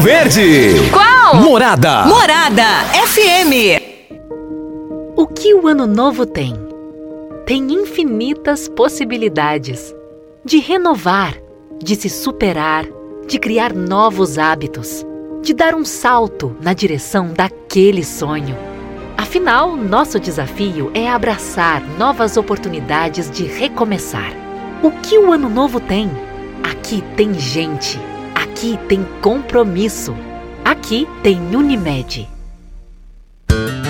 [0.00, 0.90] Verde.
[0.92, 1.36] Qual?
[1.36, 2.04] Morada.
[2.06, 2.64] Morada
[3.06, 3.80] FM.
[5.16, 6.54] O que o ano novo tem?
[7.46, 9.94] Tem infinitas possibilidades
[10.44, 11.34] de renovar,
[11.82, 12.86] de se superar,
[13.26, 15.04] de criar novos hábitos,
[15.42, 18.56] de dar um salto na direção daquele sonho.
[19.16, 24.32] Afinal, nosso desafio é abraçar novas oportunidades de recomeçar.
[24.82, 26.10] O que o ano novo tem?
[26.62, 27.98] Aqui tem gente.
[28.56, 30.14] Aqui tem compromisso.
[30.64, 32.26] Aqui tem Unimed.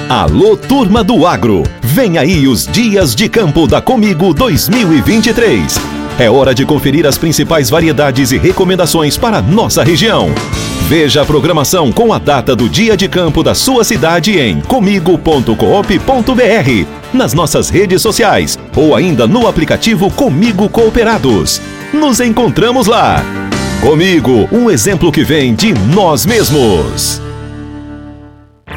[0.09, 1.63] Alô, turma do agro!
[1.81, 5.79] Vem aí os Dias de Campo da Comigo 2023.
[6.19, 10.35] É hora de conferir as principais variedades e recomendações para nossa região.
[10.89, 15.55] Veja a programação com a data do dia de campo da sua cidade em comigo.coop.br,
[17.15, 21.63] nas nossas redes sociais ou ainda no aplicativo Comigo Cooperados.
[21.95, 23.23] Nos encontramos lá.
[23.81, 27.21] Comigo, um exemplo que vem de nós mesmos.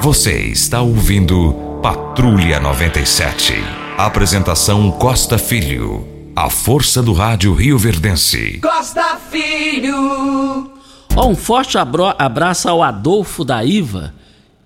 [0.01, 3.53] Você está ouvindo Patrulha 97.
[3.97, 6.07] Apresentação Costa Filho.
[6.35, 8.59] A força do rádio Rio Verdense.
[8.62, 10.71] Costa Filho.
[11.15, 14.13] Ó, um forte abraço ao Adolfo da Iva.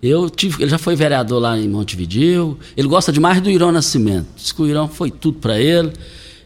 [0.01, 2.59] Eu tive, ele já foi vereador lá em Montevideo.
[2.75, 4.27] Ele gosta demais do Irão Nascimento.
[4.35, 5.93] Diz que o Irão foi tudo para ele.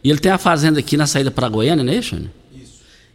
[0.04, 2.30] E ele tem a fazenda aqui na saída para Goiânia, né, Xane?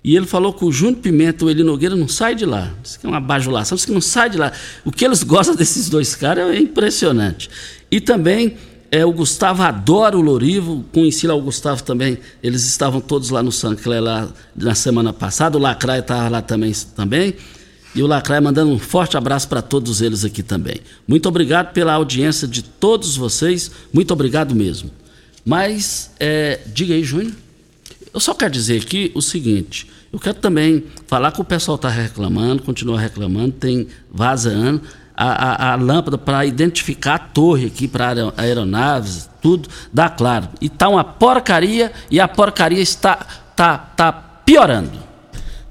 [0.04, 2.72] E ele falou que o Júnior Pimenta o Eli Nogueira não sai de lá.
[2.82, 4.52] Diz que é uma bajulação, diz que não sai de lá.
[4.84, 7.48] O que eles gostam desses dois caras é impressionante.
[7.90, 8.56] E também
[8.90, 12.18] é, o Gustavo adora o Lorivo, conheci lá o Gustavo também.
[12.42, 15.56] Eles estavam todos lá no Sancler lá na semana passada.
[15.56, 17.34] O Lacraia estava lá também, também.
[17.94, 20.76] E o Lacraia mandando um forte abraço para todos eles aqui também.
[21.06, 23.70] Muito obrigado pela audiência de todos vocês.
[23.92, 24.90] Muito obrigado mesmo.
[25.44, 27.32] Mas, é, diga aí, Júnior.
[28.12, 31.88] Eu só quero dizer aqui o seguinte: eu quero também falar que o pessoal está
[31.88, 34.82] reclamando, continua reclamando, tem vazando
[35.16, 40.48] a, a, a lâmpada para identificar a torre aqui para aeronaves, tudo, dá claro.
[40.60, 43.16] E está uma porcaria e a porcaria está
[43.56, 44.98] tá, tá piorando.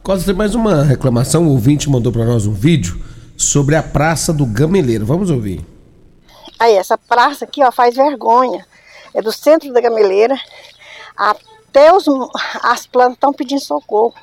[0.02, 1.46] Costa, tem mais uma reclamação.
[1.46, 3.00] O ouvinte mandou para nós um vídeo
[3.38, 5.06] sobre a Praça do Gameleiro.
[5.06, 5.64] Vamos ouvir.
[6.58, 8.66] Aí, essa praça aqui, ó, faz vergonha.
[9.14, 10.36] É do centro da gameleira.
[11.72, 12.06] Até os,
[12.62, 14.14] as plantas estão pedindo socorro.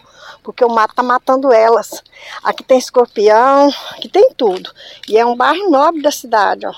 [0.42, 2.02] Porque o mato tá matando elas.
[2.44, 4.70] Aqui tem escorpião, aqui tem tudo.
[5.08, 6.72] E é um bairro nobre da cidade, ó.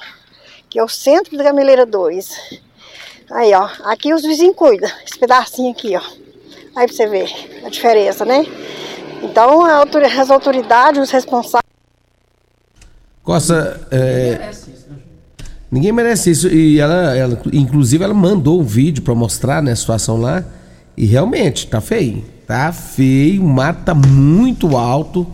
[0.69, 2.61] Que é o centro da Gameleira 2.
[3.33, 3.69] Aí, ó.
[3.85, 4.91] Aqui os vizinhos cuidam.
[5.05, 6.03] Esse pedacinho aqui, ó.
[6.77, 8.47] Aí pra você ver a diferença, né?
[9.23, 11.69] Então, as autoridades, os responsáveis.
[13.25, 14.51] Costa, é,
[15.71, 16.49] ninguém merece isso.
[16.49, 20.45] E ela, ela, inclusive, ela mandou um vídeo para mostrar né, a situação lá.
[21.01, 22.23] E realmente, tá feio.
[22.47, 25.27] Tá feio, o mato tá muito alto.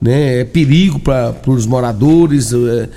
[0.00, 0.40] Né?
[0.40, 2.88] É perigo para os moradores, é,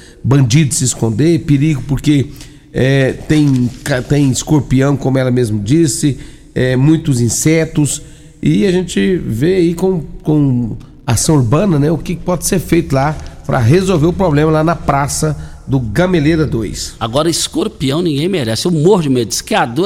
[0.71, 2.27] se esconder, perigo porque
[2.71, 3.69] é, tem,
[4.07, 6.17] tem escorpião, como ela mesmo disse,
[6.55, 8.01] é, muitos insetos.
[8.41, 12.95] E a gente vê aí com, com ação urbana né, o que pode ser feito
[12.95, 15.35] lá para resolver o problema lá na praça
[15.67, 16.95] do Gameleira 2.
[17.01, 18.65] Agora, escorpião ninguém merece.
[18.65, 19.27] Eu morro de medo.
[19.27, 19.41] Diz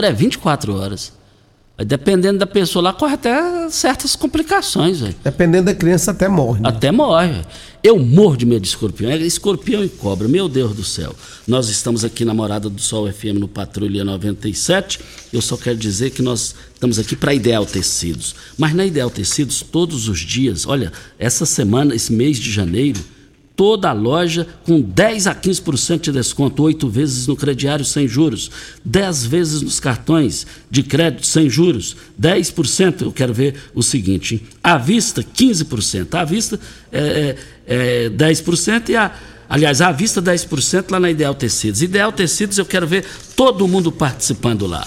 [0.05, 1.16] é 24 horas.
[1.85, 5.15] Dependendo da pessoa lá, corre até certas complicações, velho.
[5.23, 6.59] Dependendo da criança, até morre.
[6.59, 6.69] Né?
[6.69, 7.27] Até morre.
[7.27, 7.45] Véio.
[7.83, 9.11] Eu morro de medo de escorpião.
[9.11, 11.15] É escorpião e cobra, meu Deus do céu.
[11.47, 14.99] Nós estamos aqui na Morada do Sol FM no Patrulha 97.
[15.31, 18.35] Eu só quero dizer que nós estamos aqui para Ideal Tecidos.
[18.57, 22.99] Mas na Ideal Tecidos, todos os dias, olha, essa semana, esse mês de janeiro,
[23.57, 28.51] toda a loja com 10 a 15% de desconto, oito vezes no crediário sem juros,
[28.85, 33.01] 10 vezes nos cartões de crédito sem juros, 10%.
[33.01, 36.13] Eu quero ver o seguinte: à vista, 15%.
[36.13, 36.59] À vista,
[36.91, 37.35] é,
[37.67, 39.11] é, é 10% e a.
[39.49, 41.81] Aliás, à vista 10% lá na Ideal Tecidos.
[41.81, 43.05] Ideal Tecidos, eu quero ver
[43.35, 44.85] todo mundo participando lá.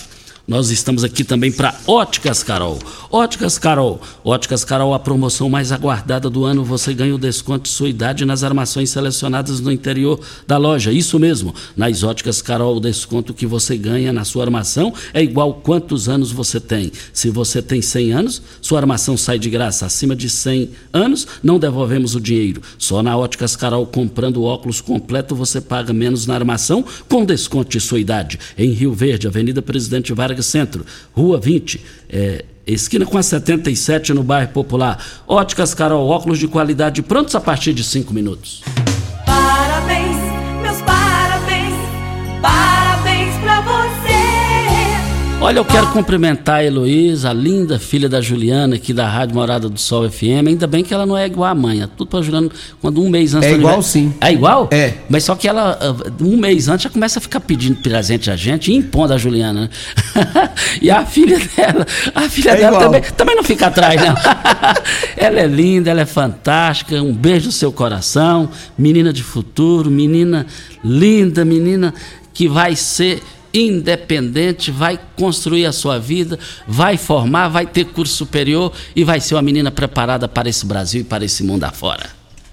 [0.50, 2.76] Nós estamos aqui também para Óticas Carol.
[3.08, 4.00] Óticas Carol.
[4.24, 6.64] Óticas Carol, a promoção mais aguardada do ano.
[6.64, 10.90] Você ganha o desconto de sua idade nas armações selecionadas no interior da loja.
[10.90, 11.54] Isso mesmo.
[11.76, 16.32] Nas Óticas Carol, o desconto que você ganha na sua armação é igual quantos anos
[16.32, 16.90] você tem.
[17.12, 19.86] Se você tem 100 anos, sua armação sai de graça.
[19.86, 22.60] Acima de 100 anos, não devolvemos o dinheiro.
[22.76, 27.80] Só na Óticas Carol, comprando óculos completo, você paga menos na armação com desconto de
[27.80, 28.36] sua idade.
[28.58, 34.22] Em Rio Verde, Avenida Presidente Vargas Centro, Rua 20, é, esquina com a 77 no
[34.22, 35.02] bairro Popular.
[35.26, 38.62] Óticas Carol, óculos de qualidade prontos a partir de 5 minutos.
[45.42, 49.70] Olha, eu quero cumprimentar a Heloísa, a linda filha da Juliana, aqui da Rádio Morada
[49.70, 50.46] do Sol FM.
[50.48, 51.80] Ainda bem que ela não é igual a mãe.
[51.80, 54.12] É tudo pra Juliana, quando um mês antes É igual sim.
[54.20, 54.68] É igual?
[54.70, 54.94] É.
[55.08, 58.36] Mas só que ela, ah, um mês antes, já começa a ficar pedindo presente a
[58.36, 59.62] gente e impondo a Juliana.
[59.62, 59.70] né?
[60.82, 62.82] e a filha dela, a filha É dela igual.
[62.82, 64.14] também, também não fica atrás, não.
[65.16, 67.02] ela é linda, ela é fantástica.
[67.02, 68.50] Um beijo no seu coração.
[68.76, 70.46] Menina de futuro, menina
[70.84, 71.94] linda, menina
[72.34, 73.22] que vai ser
[73.52, 79.34] independente, vai construir a sua vida, vai formar, vai ter curso superior e vai ser
[79.34, 82.06] uma menina preparada para esse Brasil e para esse mundo afora.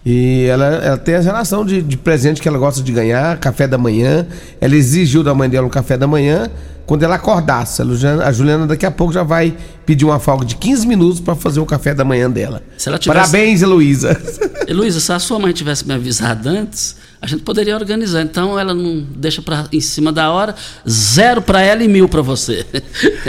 [0.05, 3.67] E ela, ela tem a relação de, de presente que ela gosta de ganhar, café
[3.67, 4.25] da manhã.
[4.61, 6.49] Ela exigiu da mãe dela um café da manhã
[6.85, 7.81] quando ela acordasse.
[7.81, 9.53] A Juliana, a Juliana daqui a pouco já vai
[9.85, 12.63] pedir uma folga de 15 minutos para fazer o café da manhã dela.
[12.77, 14.17] Se ela tivesse- Parabéns, Heloísa.
[14.65, 18.21] Heloísa, se a sua mãe tivesse me avisado antes, a gente poderia organizar.
[18.21, 20.55] Então ela não deixa pra, em cima da hora,
[20.87, 22.63] zero para ela e mil para você.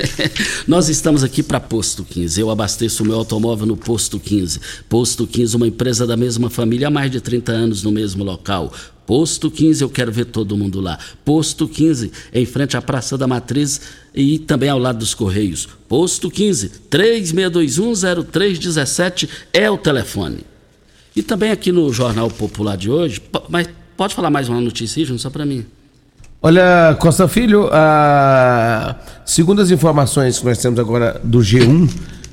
[0.66, 2.40] Nós estamos aqui para Posto 15.
[2.40, 4.60] Eu abasteço o meu automóvel no Posto 15.
[4.88, 8.72] Posto 15, uma empresa da mesma família há mais de 30 anos no mesmo local.
[9.06, 10.98] Posto 15, eu quero ver todo mundo lá.
[11.24, 13.80] Posto 15, em frente à Praça da Matriz
[14.14, 15.66] e também ao lado dos Correios.
[15.88, 20.57] Posto 15, 36210317 é o telefone.
[21.18, 25.18] E também aqui no Jornal Popular de hoje, mas pode falar mais uma notícia, Júnior,
[25.18, 25.66] só para mim.
[26.40, 28.94] Olha, Costa Filho, ah,
[29.26, 31.90] segundo as informações que nós temos agora do G1,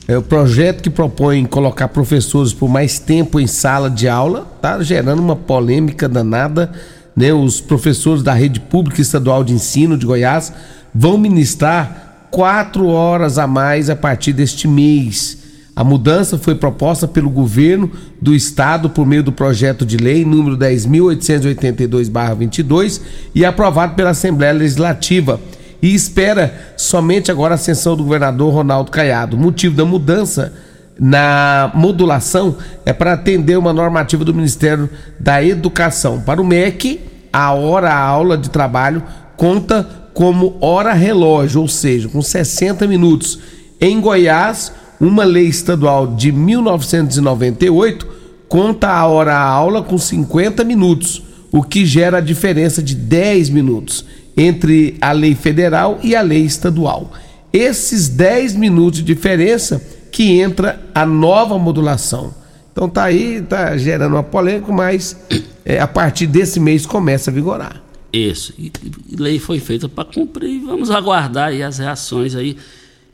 [0.07, 4.79] é o projeto que propõe colocar professores por mais tempo em sala de aula, tá
[4.83, 6.71] gerando uma polêmica danada,
[7.15, 7.33] né?
[7.33, 10.53] Os professores da rede pública estadual de ensino de Goiás
[10.93, 15.43] vão ministrar quatro horas a mais a partir deste mês.
[15.75, 20.57] A mudança foi proposta pelo governo do estado por meio do projeto de lei número
[20.57, 23.01] 10.882/22
[23.33, 25.37] e aprovado pela Assembleia Legislativa
[25.81, 29.35] e espera somente agora a ascensão do governador Ronaldo Caiado.
[29.35, 30.53] O motivo da mudança
[30.97, 32.55] na modulação
[32.85, 36.21] é para atender uma normativa do Ministério da Educação.
[36.21, 37.01] Para o MEC,
[37.33, 39.03] a hora aula de trabalho
[39.35, 43.39] conta como hora relógio, ou seja, com 60 minutos.
[43.81, 48.07] Em Goiás, uma lei estadual de 1998
[48.47, 51.21] conta a hora aula com 50 minutos,
[51.51, 54.05] o que gera a diferença de 10 minutos
[54.37, 57.11] entre a lei federal e a lei estadual.
[57.51, 59.81] Esses 10 minutos de diferença
[60.11, 62.33] que entra a nova modulação.
[62.71, 65.17] Então tá aí, tá gerando uma polêmica, mas
[65.63, 67.81] é, a partir desse mês começa a vigorar.
[68.11, 68.53] Isso.
[68.57, 68.71] E,
[69.09, 70.61] e lei foi feita para cumprir.
[70.61, 72.57] Vamos aguardar aí as reações aí.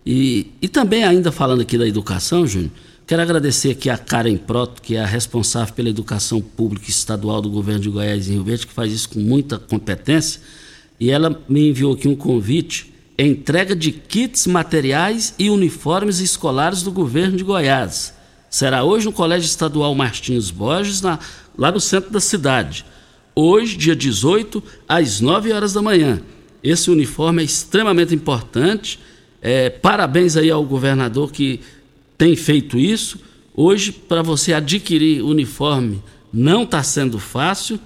[0.05, 2.71] E, e também ainda falando aqui da educação, Júnior,
[3.05, 7.49] quero agradecer aqui a Karen Proto, que é a responsável pela educação pública estadual do
[7.49, 10.41] governo de Goiás e Rio Verde, que faz isso com muita competência.
[10.99, 16.91] E ela me enviou aqui um convite, entrega de kits, materiais e uniformes escolares do
[16.91, 18.13] governo de Goiás.
[18.49, 21.19] Será hoje no Colégio Estadual Martins Borges, na-
[21.57, 22.85] lá no centro da cidade.
[23.35, 26.21] Hoje, dia 18, às 9 horas da manhã.
[26.63, 28.99] Esse uniforme é extremamente importante.
[29.41, 31.59] É, parabéns aí ao governador que
[32.17, 33.19] tem feito isso.
[33.55, 37.79] Hoje, para você adquirir uniforme, não está sendo fácil.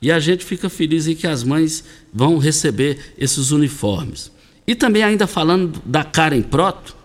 [0.00, 1.82] E a gente fica feliz em que as mães
[2.12, 4.30] vão receber esses uniformes.
[4.66, 6.96] E também ainda falando da Karen Proto,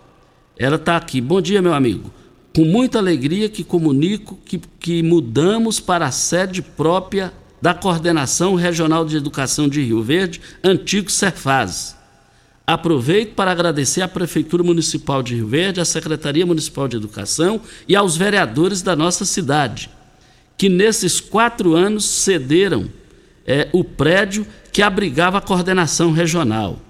[0.56, 1.20] Ela está aqui.
[1.20, 2.12] Bom dia, meu amigo.
[2.54, 9.04] Com muita alegria que comunico que, que mudamos para a sede própria da Coordenação Regional
[9.04, 11.96] de Educação de Rio Verde, antigo Cefaz.
[12.66, 17.94] Aproveito para agradecer à Prefeitura Municipal de Rio Verde, à Secretaria Municipal de Educação e
[17.94, 19.90] aos vereadores da nossa cidade,
[20.56, 22.88] que nesses quatro anos cederam
[23.46, 26.80] é, o prédio que abrigava a coordenação regional.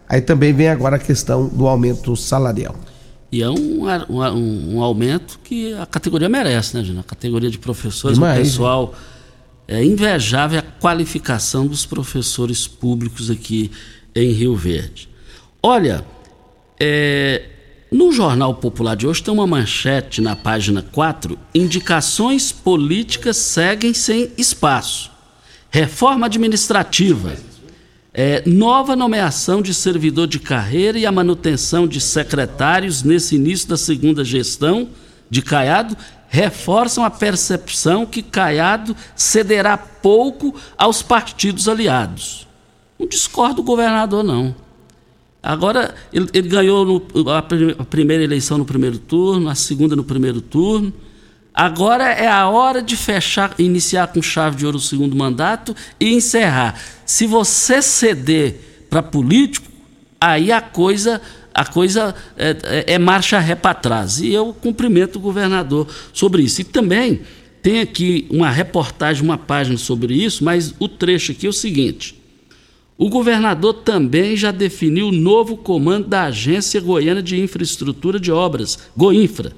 [0.10, 2.74] aí também vem agora a questão do aumento salarial.
[3.32, 7.02] E é um, um, um aumento que a categoria merece, né, Gina?
[7.02, 8.96] A categoria de professores, Demais, o pessoal.
[9.68, 13.72] É invejável a qualificação dos professores públicos aqui
[14.16, 15.10] em Rio Verde.
[15.62, 16.06] Olha,
[16.80, 17.50] é,
[17.92, 24.32] no Jornal Popular de hoje tem uma manchete na página 4: indicações políticas seguem sem
[24.38, 25.12] espaço.
[25.72, 27.34] Reforma administrativa.
[28.14, 33.76] É, nova nomeação de servidor de carreira e a manutenção de secretários nesse início da
[33.76, 34.88] segunda gestão
[35.30, 35.98] de Caiado
[36.36, 42.48] reforçam a percepção que Caiado cederá pouco aos partidos aliados.
[43.00, 44.56] Não discordo do governador, não.
[45.42, 50.04] Agora, ele, ele ganhou no, a, a primeira eleição no primeiro turno, a segunda no
[50.04, 50.94] primeiro turno
[51.56, 56.14] Agora é a hora de fechar, iniciar com chave de ouro o segundo mandato e
[56.14, 56.78] encerrar.
[57.06, 59.66] Se você ceder para político,
[60.20, 61.22] aí a coisa
[61.56, 64.20] a coisa é, é, é marcha ré para trás.
[64.20, 66.62] E eu cumprimento o governador sobre isso.
[66.62, 67.22] E também
[67.64, 72.22] tem aqui uma reportagem, uma página sobre isso, mas o trecho aqui é o seguinte.
[72.98, 78.78] O governador também já definiu o novo comando da Agência Goiana de Infraestrutura de Obras,
[78.96, 79.54] Goinfra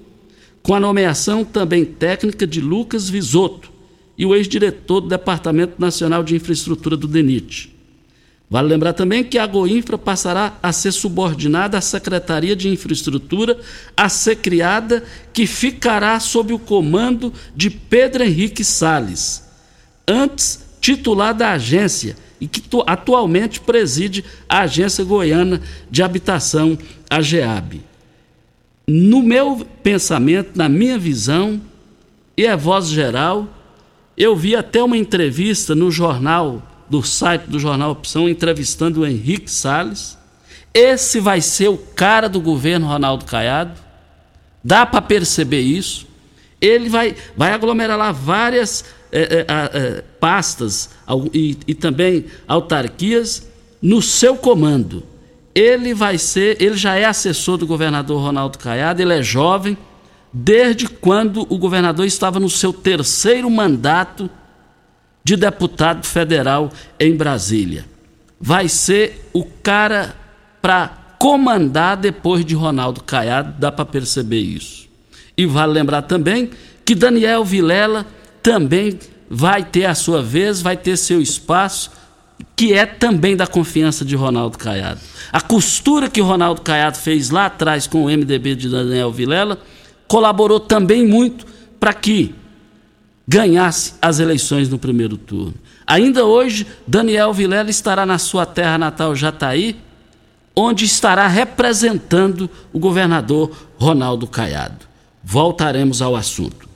[0.68, 3.72] com a nomeação também técnica de Lucas Visoto
[4.18, 7.74] e o ex-diretor do Departamento Nacional de Infraestrutura do DENIT.
[8.50, 13.60] Vale lembrar também que a Goinfra passará a ser subordinada à Secretaria de Infraestrutura
[13.96, 19.44] a ser criada, que ficará sob o comando de Pedro Henrique Sales,
[20.08, 26.78] antes titular da agência e que atualmente preside a Agência Goiana de Habitação,
[27.10, 27.82] a GEAB.
[28.88, 31.60] No meu pensamento, na minha visão,
[32.38, 33.48] e é voz geral,
[34.16, 39.50] eu vi até uma entrevista no jornal, do site do Jornal Opção, entrevistando o Henrique
[39.52, 40.18] Salles.
[40.74, 43.80] Esse vai ser o cara do governo Ronaldo Caiado.
[44.64, 46.08] Dá para perceber isso.
[46.60, 50.90] Ele vai, vai aglomerar lá várias é, é, é, pastas
[51.34, 53.48] e, e também autarquias
[53.82, 55.04] no seu comando
[55.58, 59.76] ele vai ser, ele já é assessor do governador Ronaldo Caiado, ele é jovem,
[60.32, 64.30] desde quando o governador estava no seu terceiro mandato
[65.28, 67.84] de deputado federal em Brasília.
[68.40, 70.16] Vai ser o cara
[70.62, 70.88] para
[71.20, 74.88] comandar depois de Ronaldo Caiado, dá para perceber isso.
[75.36, 76.50] E vale lembrar também
[76.86, 78.06] que Daniel Vilela
[78.42, 78.98] também
[79.30, 81.92] vai ter a sua vez, vai ter seu espaço
[82.56, 85.02] que é também da confiança de Ronaldo Caiado.
[85.34, 89.60] A costura que Ronaldo Caiado fez lá atrás com o MDB de Daniel Vilela
[90.08, 91.46] colaborou também muito
[91.78, 92.34] para que
[93.28, 95.56] ganhasse as eleições no primeiro turno.
[95.86, 99.76] Ainda hoje, Daniel Vilela estará na sua terra natal Jataí,
[100.56, 104.88] onde estará representando o governador Ronaldo Caiado.
[105.24, 106.68] Voltaremos ao assunto.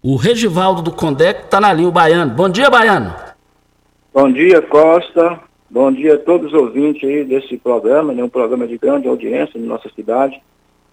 [0.00, 2.32] O Regivaldo do Condec está na linha, o Baiano.
[2.32, 3.14] Bom dia, Baiano.
[4.14, 5.40] Bom dia, Costa.
[5.68, 9.60] Bom dia a todos os ouvintes aí desse programa, né, um programa de grande audiência
[9.60, 10.40] na nossa cidade.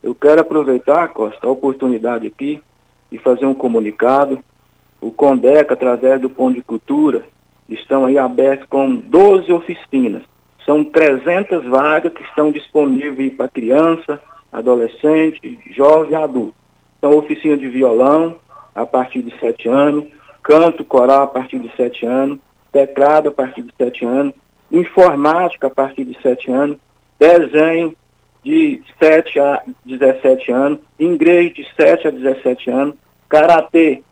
[0.04, 2.62] Eu quero aproveitar, Costa, a oportunidade aqui
[3.12, 4.44] e fazer um comunicado.
[5.02, 7.24] O Condec, através do Pão de Cultura,
[7.70, 10.24] estão aí abertos com 12 oficinas.
[10.66, 14.20] São 300 vagas que estão disponíveis para criança,
[14.52, 16.56] adolescente, jovem e adulto.
[17.00, 18.38] São oficina de violão
[18.74, 20.06] a partir de 7 anos,
[20.42, 22.40] canto coral a partir de 7 anos,
[22.72, 24.34] teclado a partir de 7 anos,
[24.72, 26.78] informática a partir de 7 anos,
[27.20, 27.96] desenho
[28.46, 32.96] de 7 a 17 anos, inglês de 7 a 17 anos,
[33.28, 34.04] karatê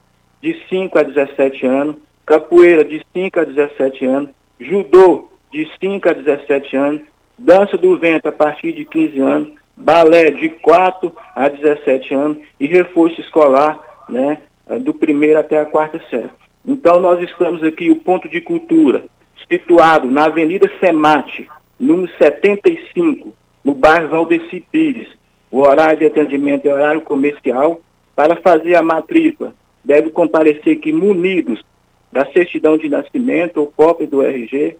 [0.41, 4.29] de 5 a 17 anos, capoeira de 5 a 17 anos,
[4.59, 7.01] judô de 5 a 17 anos,
[7.37, 12.65] dança do vento a partir de 15 anos, balé de 4 a 17 anos e
[12.65, 13.79] reforço escolar,
[14.09, 14.39] né,
[14.81, 16.31] do primeiro até a quarta série.
[16.65, 19.05] Então nós estamos aqui, o ponto de cultura,
[19.47, 21.47] situado na Avenida Semate,
[21.79, 23.31] número 75,
[23.63, 25.07] no bairro Valdeci Pires.
[25.49, 27.79] O horário de atendimento é horário comercial.
[28.15, 31.63] Para fazer a matrícula, deve comparecer aqui munidos
[32.11, 34.77] da certidão de nascimento ou cópia do RG,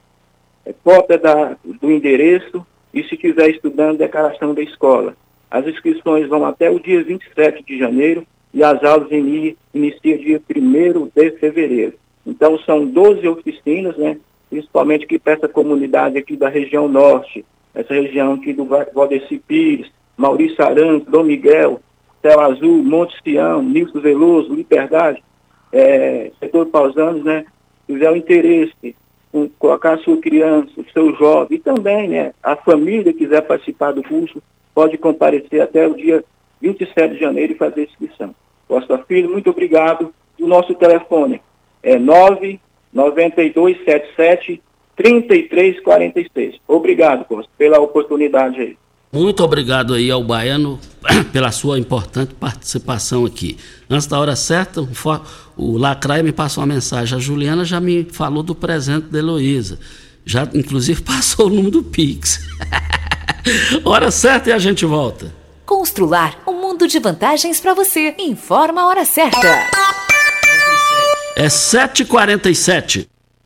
[0.66, 5.16] é, cópia da, do endereço e, se estiver estudando, declaração da escola.
[5.50, 10.40] As inscrições vão até o dia 27 de janeiro e as aulas iniciam inicia dia
[10.40, 11.96] 1 de fevereiro.
[12.26, 14.18] Então, são 12 oficinas, né?
[14.50, 17.44] principalmente aqui para essa comunidade aqui da região norte,
[17.74, 21.82] essa região aqui do Valdeci Pires, Maurício Arantes, Dom Miguel,
[22.22, 25.24] Céu Azul, Monte Sião, Nilson Veloso, Liberdade,
[25.72, 27.46] é, setor Pausanos, né?
[27.88, 28.96] Tiver o interesse
[29.34, 33.92] em colocar a sua criança, o seu jovem, e também, né, a família quiser participar
[33.92, 34.42] do curso,
[34.76, 36.24] pode comparecer até o dia
[36.62, 38.36] 27 de janeiro e fazer a inscrição.
[38.68, 40.14] Costa Filho, muito obrigado.
[40.40, 41.42] O nosso telefone
[41.82, 44.62] é 99277
[44.96, 46.56] 3346.
[46.68, 48.78] Obrigado, Costa, pela oportunidade aí.
[49.14, 50.80] Muito obrigado aí ao Baiano
[51.32, 53.58] pela sua importante participação aqui.
[53.88, 54.82] Antes da hora certa,
[55.56, 57.16] o Lacraia me passou uma mensagem.
[57.16, 59.80] A Juliana já me falou do presente da Heloísa.
[60.26, 62.40] Já, inclusive, passou o número do Pix.
[63.86, 65.32] hora certa e a gente volta.
[65.64, 68.16] Constrular um mundo de vantagens para você.
[68.18, 69.48] Informa a hora certa.
[71.36, 73.08] É 7h47.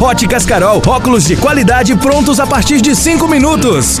[0.00, 4.00] Óticas Carol, óculos de qualidade prontos a partir de 5 minutos.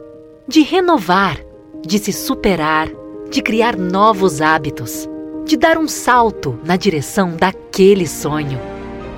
[0.49, 1.39] de renovar,
[1.87, 2.89] de se superar,
[3.31, 5.09] de criar novos hábitos,
[5.45, 8.72] de dar um salto na direção daquele sonho.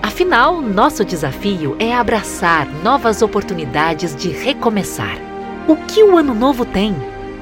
[0.05, 5.17] Afinal, nosso desafio é abraçar novas oportunidades de recomeçar.
[5.67, 6.95] O que o ano novo tem?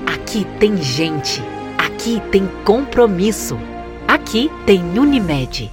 [0.07, 1.43] Aqui tem gente.
[1.77, 3.59] Aqui tem compromisso.
[4.07, 5.73] Aqui tem Unimed.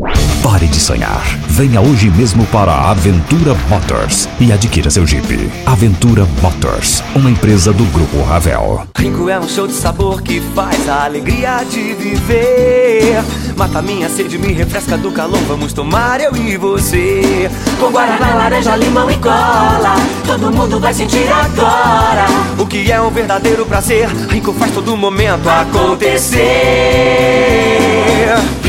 [0.43, 1.21] Pare de sonhar.
[1.49, 5.51] Venha hoje mesmo para a Aventura Motors e adquira seu Jeep.
[5.67, 8.87] Aventura Motors, uma empresa do Grupo Ravel.
[8.97, 13.23] Rico é um show de sabor que faz a alegria de viver.
[13.55, 15.39] Mata minha sede, me refresca do calor.
[15.47, 17.47] Vamos tomar eu e você.
[17.79, 19.93] Com guaraná, laranja, limão e cola.
[20.25, 22.25] Todo mundo vai sentir agora.
[22.57, 24.09] O que é um verdadeiro prazer.
[24.27, 26.41] Rico faz todo momento acontecer.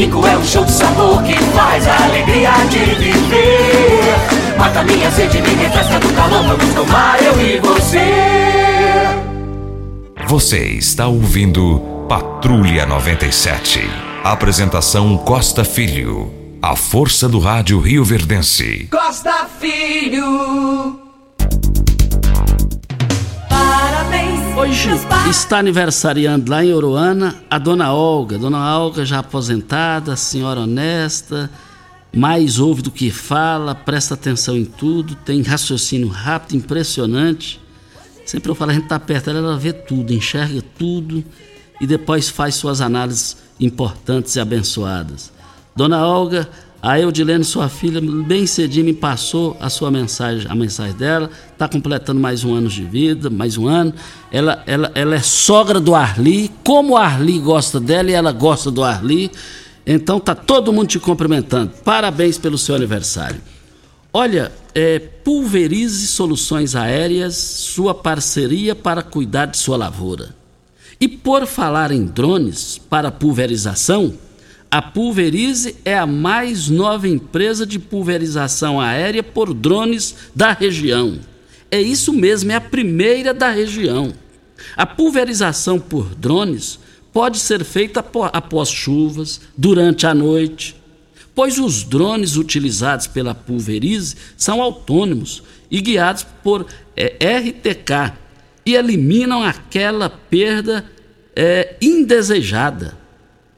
[0.02, 4.58] Rico é um show de sabor que faz a alegria de viver.
[4.58, 6.42] Mata minha sede, me refresca do calor.
[6.42, 8.00] Vamos tomar eu e você.
[10.26, 13.88] Você está ouvindo Patrulha 97.
[14.24, 16.34] Apresentação Costa Filho.
[16.60, 18.88] A força do rádio Rio Verdense.
[18.90, 20.98] Costa Filho.
[23.48, 24.41] Parabéns.
[24.54, 24.90] Hoje
[25.30, 28.38] está aniversariando lá em Oruana a dona Olga.
[28.38, 31.50] Dona Olga já aposentada, senhora honesta,
[32.14, 37.60] mais ouve do que fala, presta atenção em tudo, tem raciocínio rápido, impressionante.
[38.26, 41.24] Sempre eu falo, a gente está perto dela, ela vê tudo, enxerga tudo
[41.80, 45.32] e depois faz suas análises importantes e abençoadas.
[45.74, 46.48] Dona Olga,
[46.82, 51.30] a Eudilene, sua filha, bem cedinho me passou a sua mensagem, a mensagem dela.
[51.52, 53.94] Está completando mais um ano de vida, mais um ano.
[54.32, 56.50] Ela, ela, ela é sogra do Arli.
[56.64, 59.30] Como o Arli gosta dela e ela gosta do Arli.
[59.86, 61.70] Então tá todo mundo te cumprimentando.
[61.84, 63.40] Parabéns pelo seu aniversário.
[64.12, 70.34] Olha, é, pulverize soluções aéreas, sua parceria para cuidar de sua lavoura.
[71.00, 74.14] E por falar em drones para pulverização,
[74.72, 81.20] a Pulverize é a mais nova empresa de pulverização aérea por drones da região.
[81.70, 84.14] É isso mesmo, é a primeira da região.
[84.74, 86.78] A pulverização por drones
[87.12, 88.02] pode ser feita
[88.32, 90.74] após chuvas, durante a noite,
[91.34, 96.64] pois os drones utilizados pela Pulverize são autônomos e guiados por
[96.96, 98.14] é, RTK
[98.64, 100.82] e eliminam aquela perda
[101.36, 102.96] é, indesejada,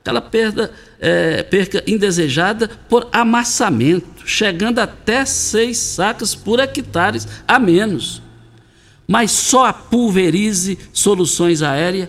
[0.01, 0.73] aquela perda
[1.05, 8.23] é, perca indesejada por amassamento, chegando até seis sacas por hectares a menos.
[9.07, 12.09] Mas só a Pulverize Soluções Aéreas,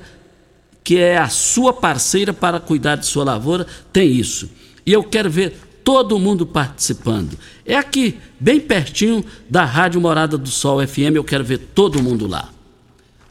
[0.82, 4.50] que é a sua parceira para cuidar de sua lavoura, tem isso.
[4.86, 7.38] E eu quero ver todo mundo participando.
[7.66, 12.28] É aqui, bem pertinho da Rádio Morada do Sol FM, eu quero ver todo mundo
[12.28, 12.50] lá.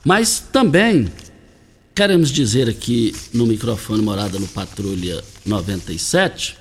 [0.04, 1.10] Mas também
[1.94, 6.58] Queremos dizer aqui no microfone Morada no Patrulha 97,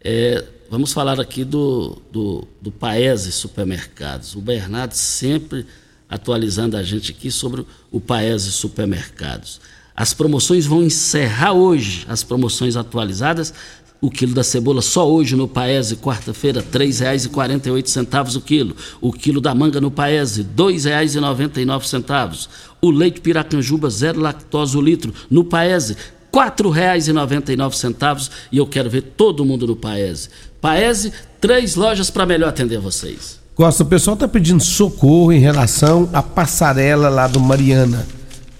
[0.00, 4.36] é, vamos falar aqui do, do, do Paese Supermercados.
[4.36, 5.66] O Bernardo sempre
[6.08, 9.60] atualizando a gente aqui sobre o Paese Supermercados.
[9.92, 13.52] As promoções vão encerrar hoje, as promoções atualizadas.
[14.00, 18.76] O quilo da cebola só hoje no Paese, quarta-feira, R$ 3,48 o quilo.
[19.00, 22.48] O quilo da manga no Paese, R$ 2,99.
[22.80, 25.94] O leite Piracanjuba, zero lactose o litro, no Paese,
[26.32, 28.30] R$ 4,99.
[28.52, 30.28] E eu quero ver todo mundo no Paese.
[30.60, 33.40] Paese, três lojas para melhor atender vocês.
[33.56, 38.06] Gosta, o pessoal está pedindo socorro em relação à passarela lá do Mariana.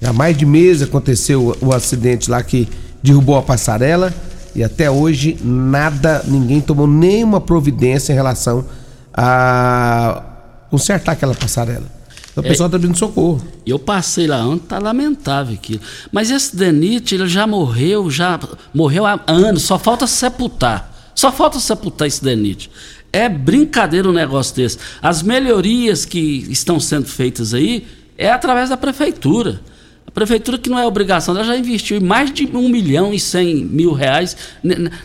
[0.03, 2.69] Há mais de mês aconteceu o acidente lá que
[3.01, 4.13] derrubou a passarela
[4.55, 8.65] e até hoje nada, ninguém tomou nenhuma providência em relação
[9.13, 10.23] a
[10.71, 11.87] consertar aquela passarela.
[12.31, 12.51] Então o É.
[12.51, 13.43] pessoal está pedindo socorro.
[13.67, 15.81] Eu passei lá ontem, tá lamentável aquilo.
[16.13, 18.39] Mas esse Denite, ele já morreu, já
[18.73, 20.95] morreu há anos, só falta sepultar.
[21.15, 22.71] Só falta sepultar esse Denite.
[23.13, 24.79] É brincadeira um negócio desse.
[25.03, 27.87] As melhorias que estão sendo feitas aí
[28.17, 29.61] é através da prefeitura.
[30.09, 33.57] A prefeitura que não é obrigação, ela já investiu mais de um milhão e cem
[33.63, 34.35] mil reais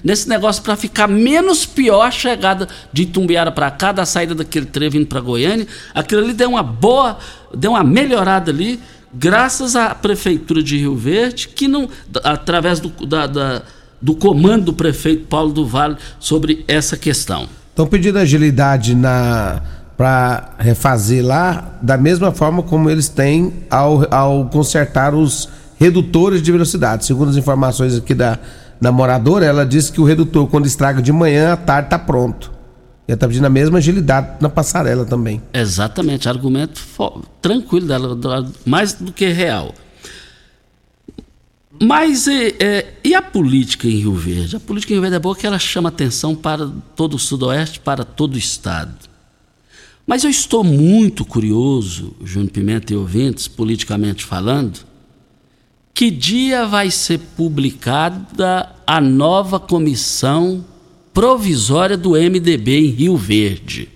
[0.02, 4.66] nesse negócio para ficar menos pior a chegada de Itumbiara para cá, da saída daquele
[4.66, 5.68] trem vindo para Goiânia.
[5.94, 7.18] Aquilo ali deu uma boa,
[7.54, 8.80] deu uma melhorada ali,
[9.14, 11.90] graças à prefeitura de Rio Verde, que não,
[12.24, 13.62] através do, da- da-
[14.02, 17.50] do comando do prefeito Paulo do Vale sobre essa questão.
[17.72, 19.62] Estão pedindo agilidade na
[19.98, 26.52] para refazer lá da mesma forma como eles têm ao, ao consertar os redutores de
[26.52, 27.06] velocidade.
[27.06, 28.40] Segundo as informações aqui da,
[28.80, 32.52] da moradora, ela disse que o redutor, quando estraga de manhã, à tarde está pronto.
[33.08, 35.42] Ela tá pedindo a mesma agilidade na passarela também.
[35.54, 36.82] Exatamente, argumento
[37.42, 39.74] tranquilo dela, mais do que real.
[41.82, 44.56] Mas é, é, e a política em Rio Verde?
[44.56, 47.80] A política em Rio Verde é boa que ela chama atenção para todo o Sudoeste,
[47.80, 48.94] para todo o Estado.
[50.06, 54.80] Mas eu estou muito curioso, Júnior Pimenta e ouvintes, politicamente falando,
[55.94, 60.66] que dia vai ser publicada a nova comissão
[61.14, 63.88] provisória do MDB em Rio Verde?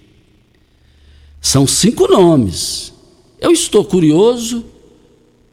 [1.42, 2.94] São cinco nomes.
[3.40, 4.66] Eu estou curioso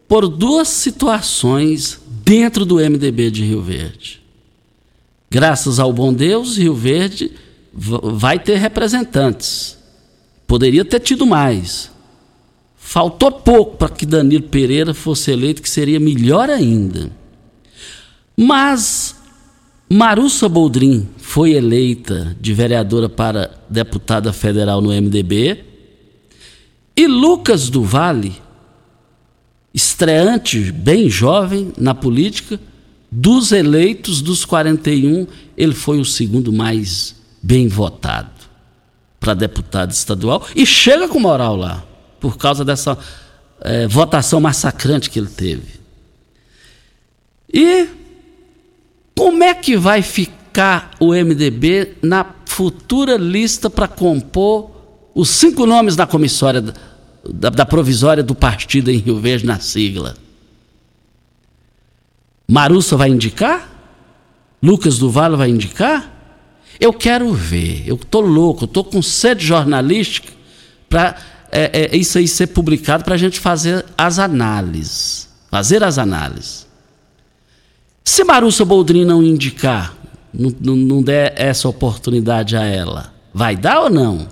[0.07, 4.23] por duas situações dentro do MDB de Rio Verde.
[5.31, 7.33] Graças ao bom Deus, Rio Verde
[7.73, 9.77] vai ter representantes.
[10.47, 11.91] Poderia ter tido mais.
[12.77, 17.11] Faltou pouco para que Danilo Pereira fosse eleito, que seria melhor ainda.
[18.37, 19.17] Mas
[19.89, 25.65] Marussa Boldrin foi eleita de vereadora para deputada federal no MDB.
[26.97, 28.35] E Lucas do Vale,
[29.73, 32.61] estreante, bem jovem na política,
[33.11, 35.27] dos eleitos, dos 41,
[35.57, 38.44] ele foi o segundo mais bem votado
[39.25, 41.83] para deputado estadual e chega com moral lá,
[42.21, 42.99] por causa dessa
[43.63, 45.81] eh, votação massacrante que ele teve.
[47.51, 47.89] E
[49.17, 54.71] como é que vai ficar o MDB na futura lista para compor
[55.15, 60.19] os cinco nomes da comissória da, da, provisória do partido em Rio Verde na sigla?
[62.47, 63.71] Marussa vai indicar?
[64.63, 66.14] Lucas do Vale vai indicar?
[66.81, 70.33] Eu quero ver, eu tô louco, tô com sede jornalística
[70.89, 71.17] para
[71.51, 75.29] é, é, isso aí ser publicado para a gente fazer as análises.
[75.51, 76.67] Fazer as análises.
[78.05, 79.97] Se Marussa Boldrin não indicar,
[80.33, 84.27] não, não, não der essa oportunidade a ela, vai dar ou não?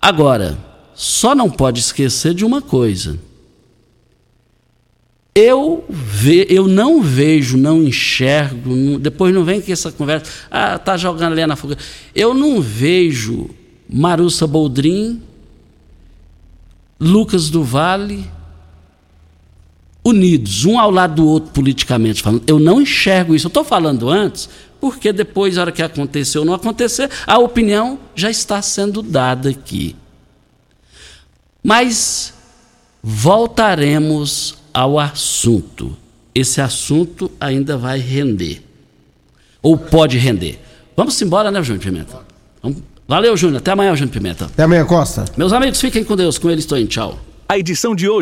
[0.00, 0.58] Agora,
[0.94, 3.18] só não pode esquecer de uma coisa.
[5.34, 10.96] Eu, ve, eu não vejo, não enxergo, depois não vem com essa conversa, ah, tá
[10.98, 11.82] jogando lenha na fogueira.
[12.14, 13.48] Eu não vejo
[13.88, 15.22] Marussa Boldrin,
[17.00, 18.30] Lucas do Vale,
[20.04, 22.42] unidos, um ao lado do outro politicamente falando.
[22.46, 23.46] Eu não enxergo isso.
[23.46, 24.48] Eu estou falando antes,
[24.80, 29.48] porque depois, na hora que aconteceu ou não acontecer, a opinião já está sendo dada
[29.48, 29.96] aqui.
[31.62, 32.34] Mas
[33.02, 35.96] voltaremos ao assunto.
[36.34, 38.62] Esse assunto ainda vai render.
[39.62, 40.58] Ou pode render.
[40.96, 42.20] Vamos embora, né, Júnior Pimenta?
[42.62, 43.58] Vamos- Valeu, Júnior.
[43.58, 44.44] Até amanhã, Júnior Pimenta.
[44.46, 45.24] Até amanhã, Costa.
[45.36, 46.38] Meus amigos, fiquem com Deus.
[46.38, 47.18] Com ele estou em tchau.
[47.48, 48.20] A edição de hoje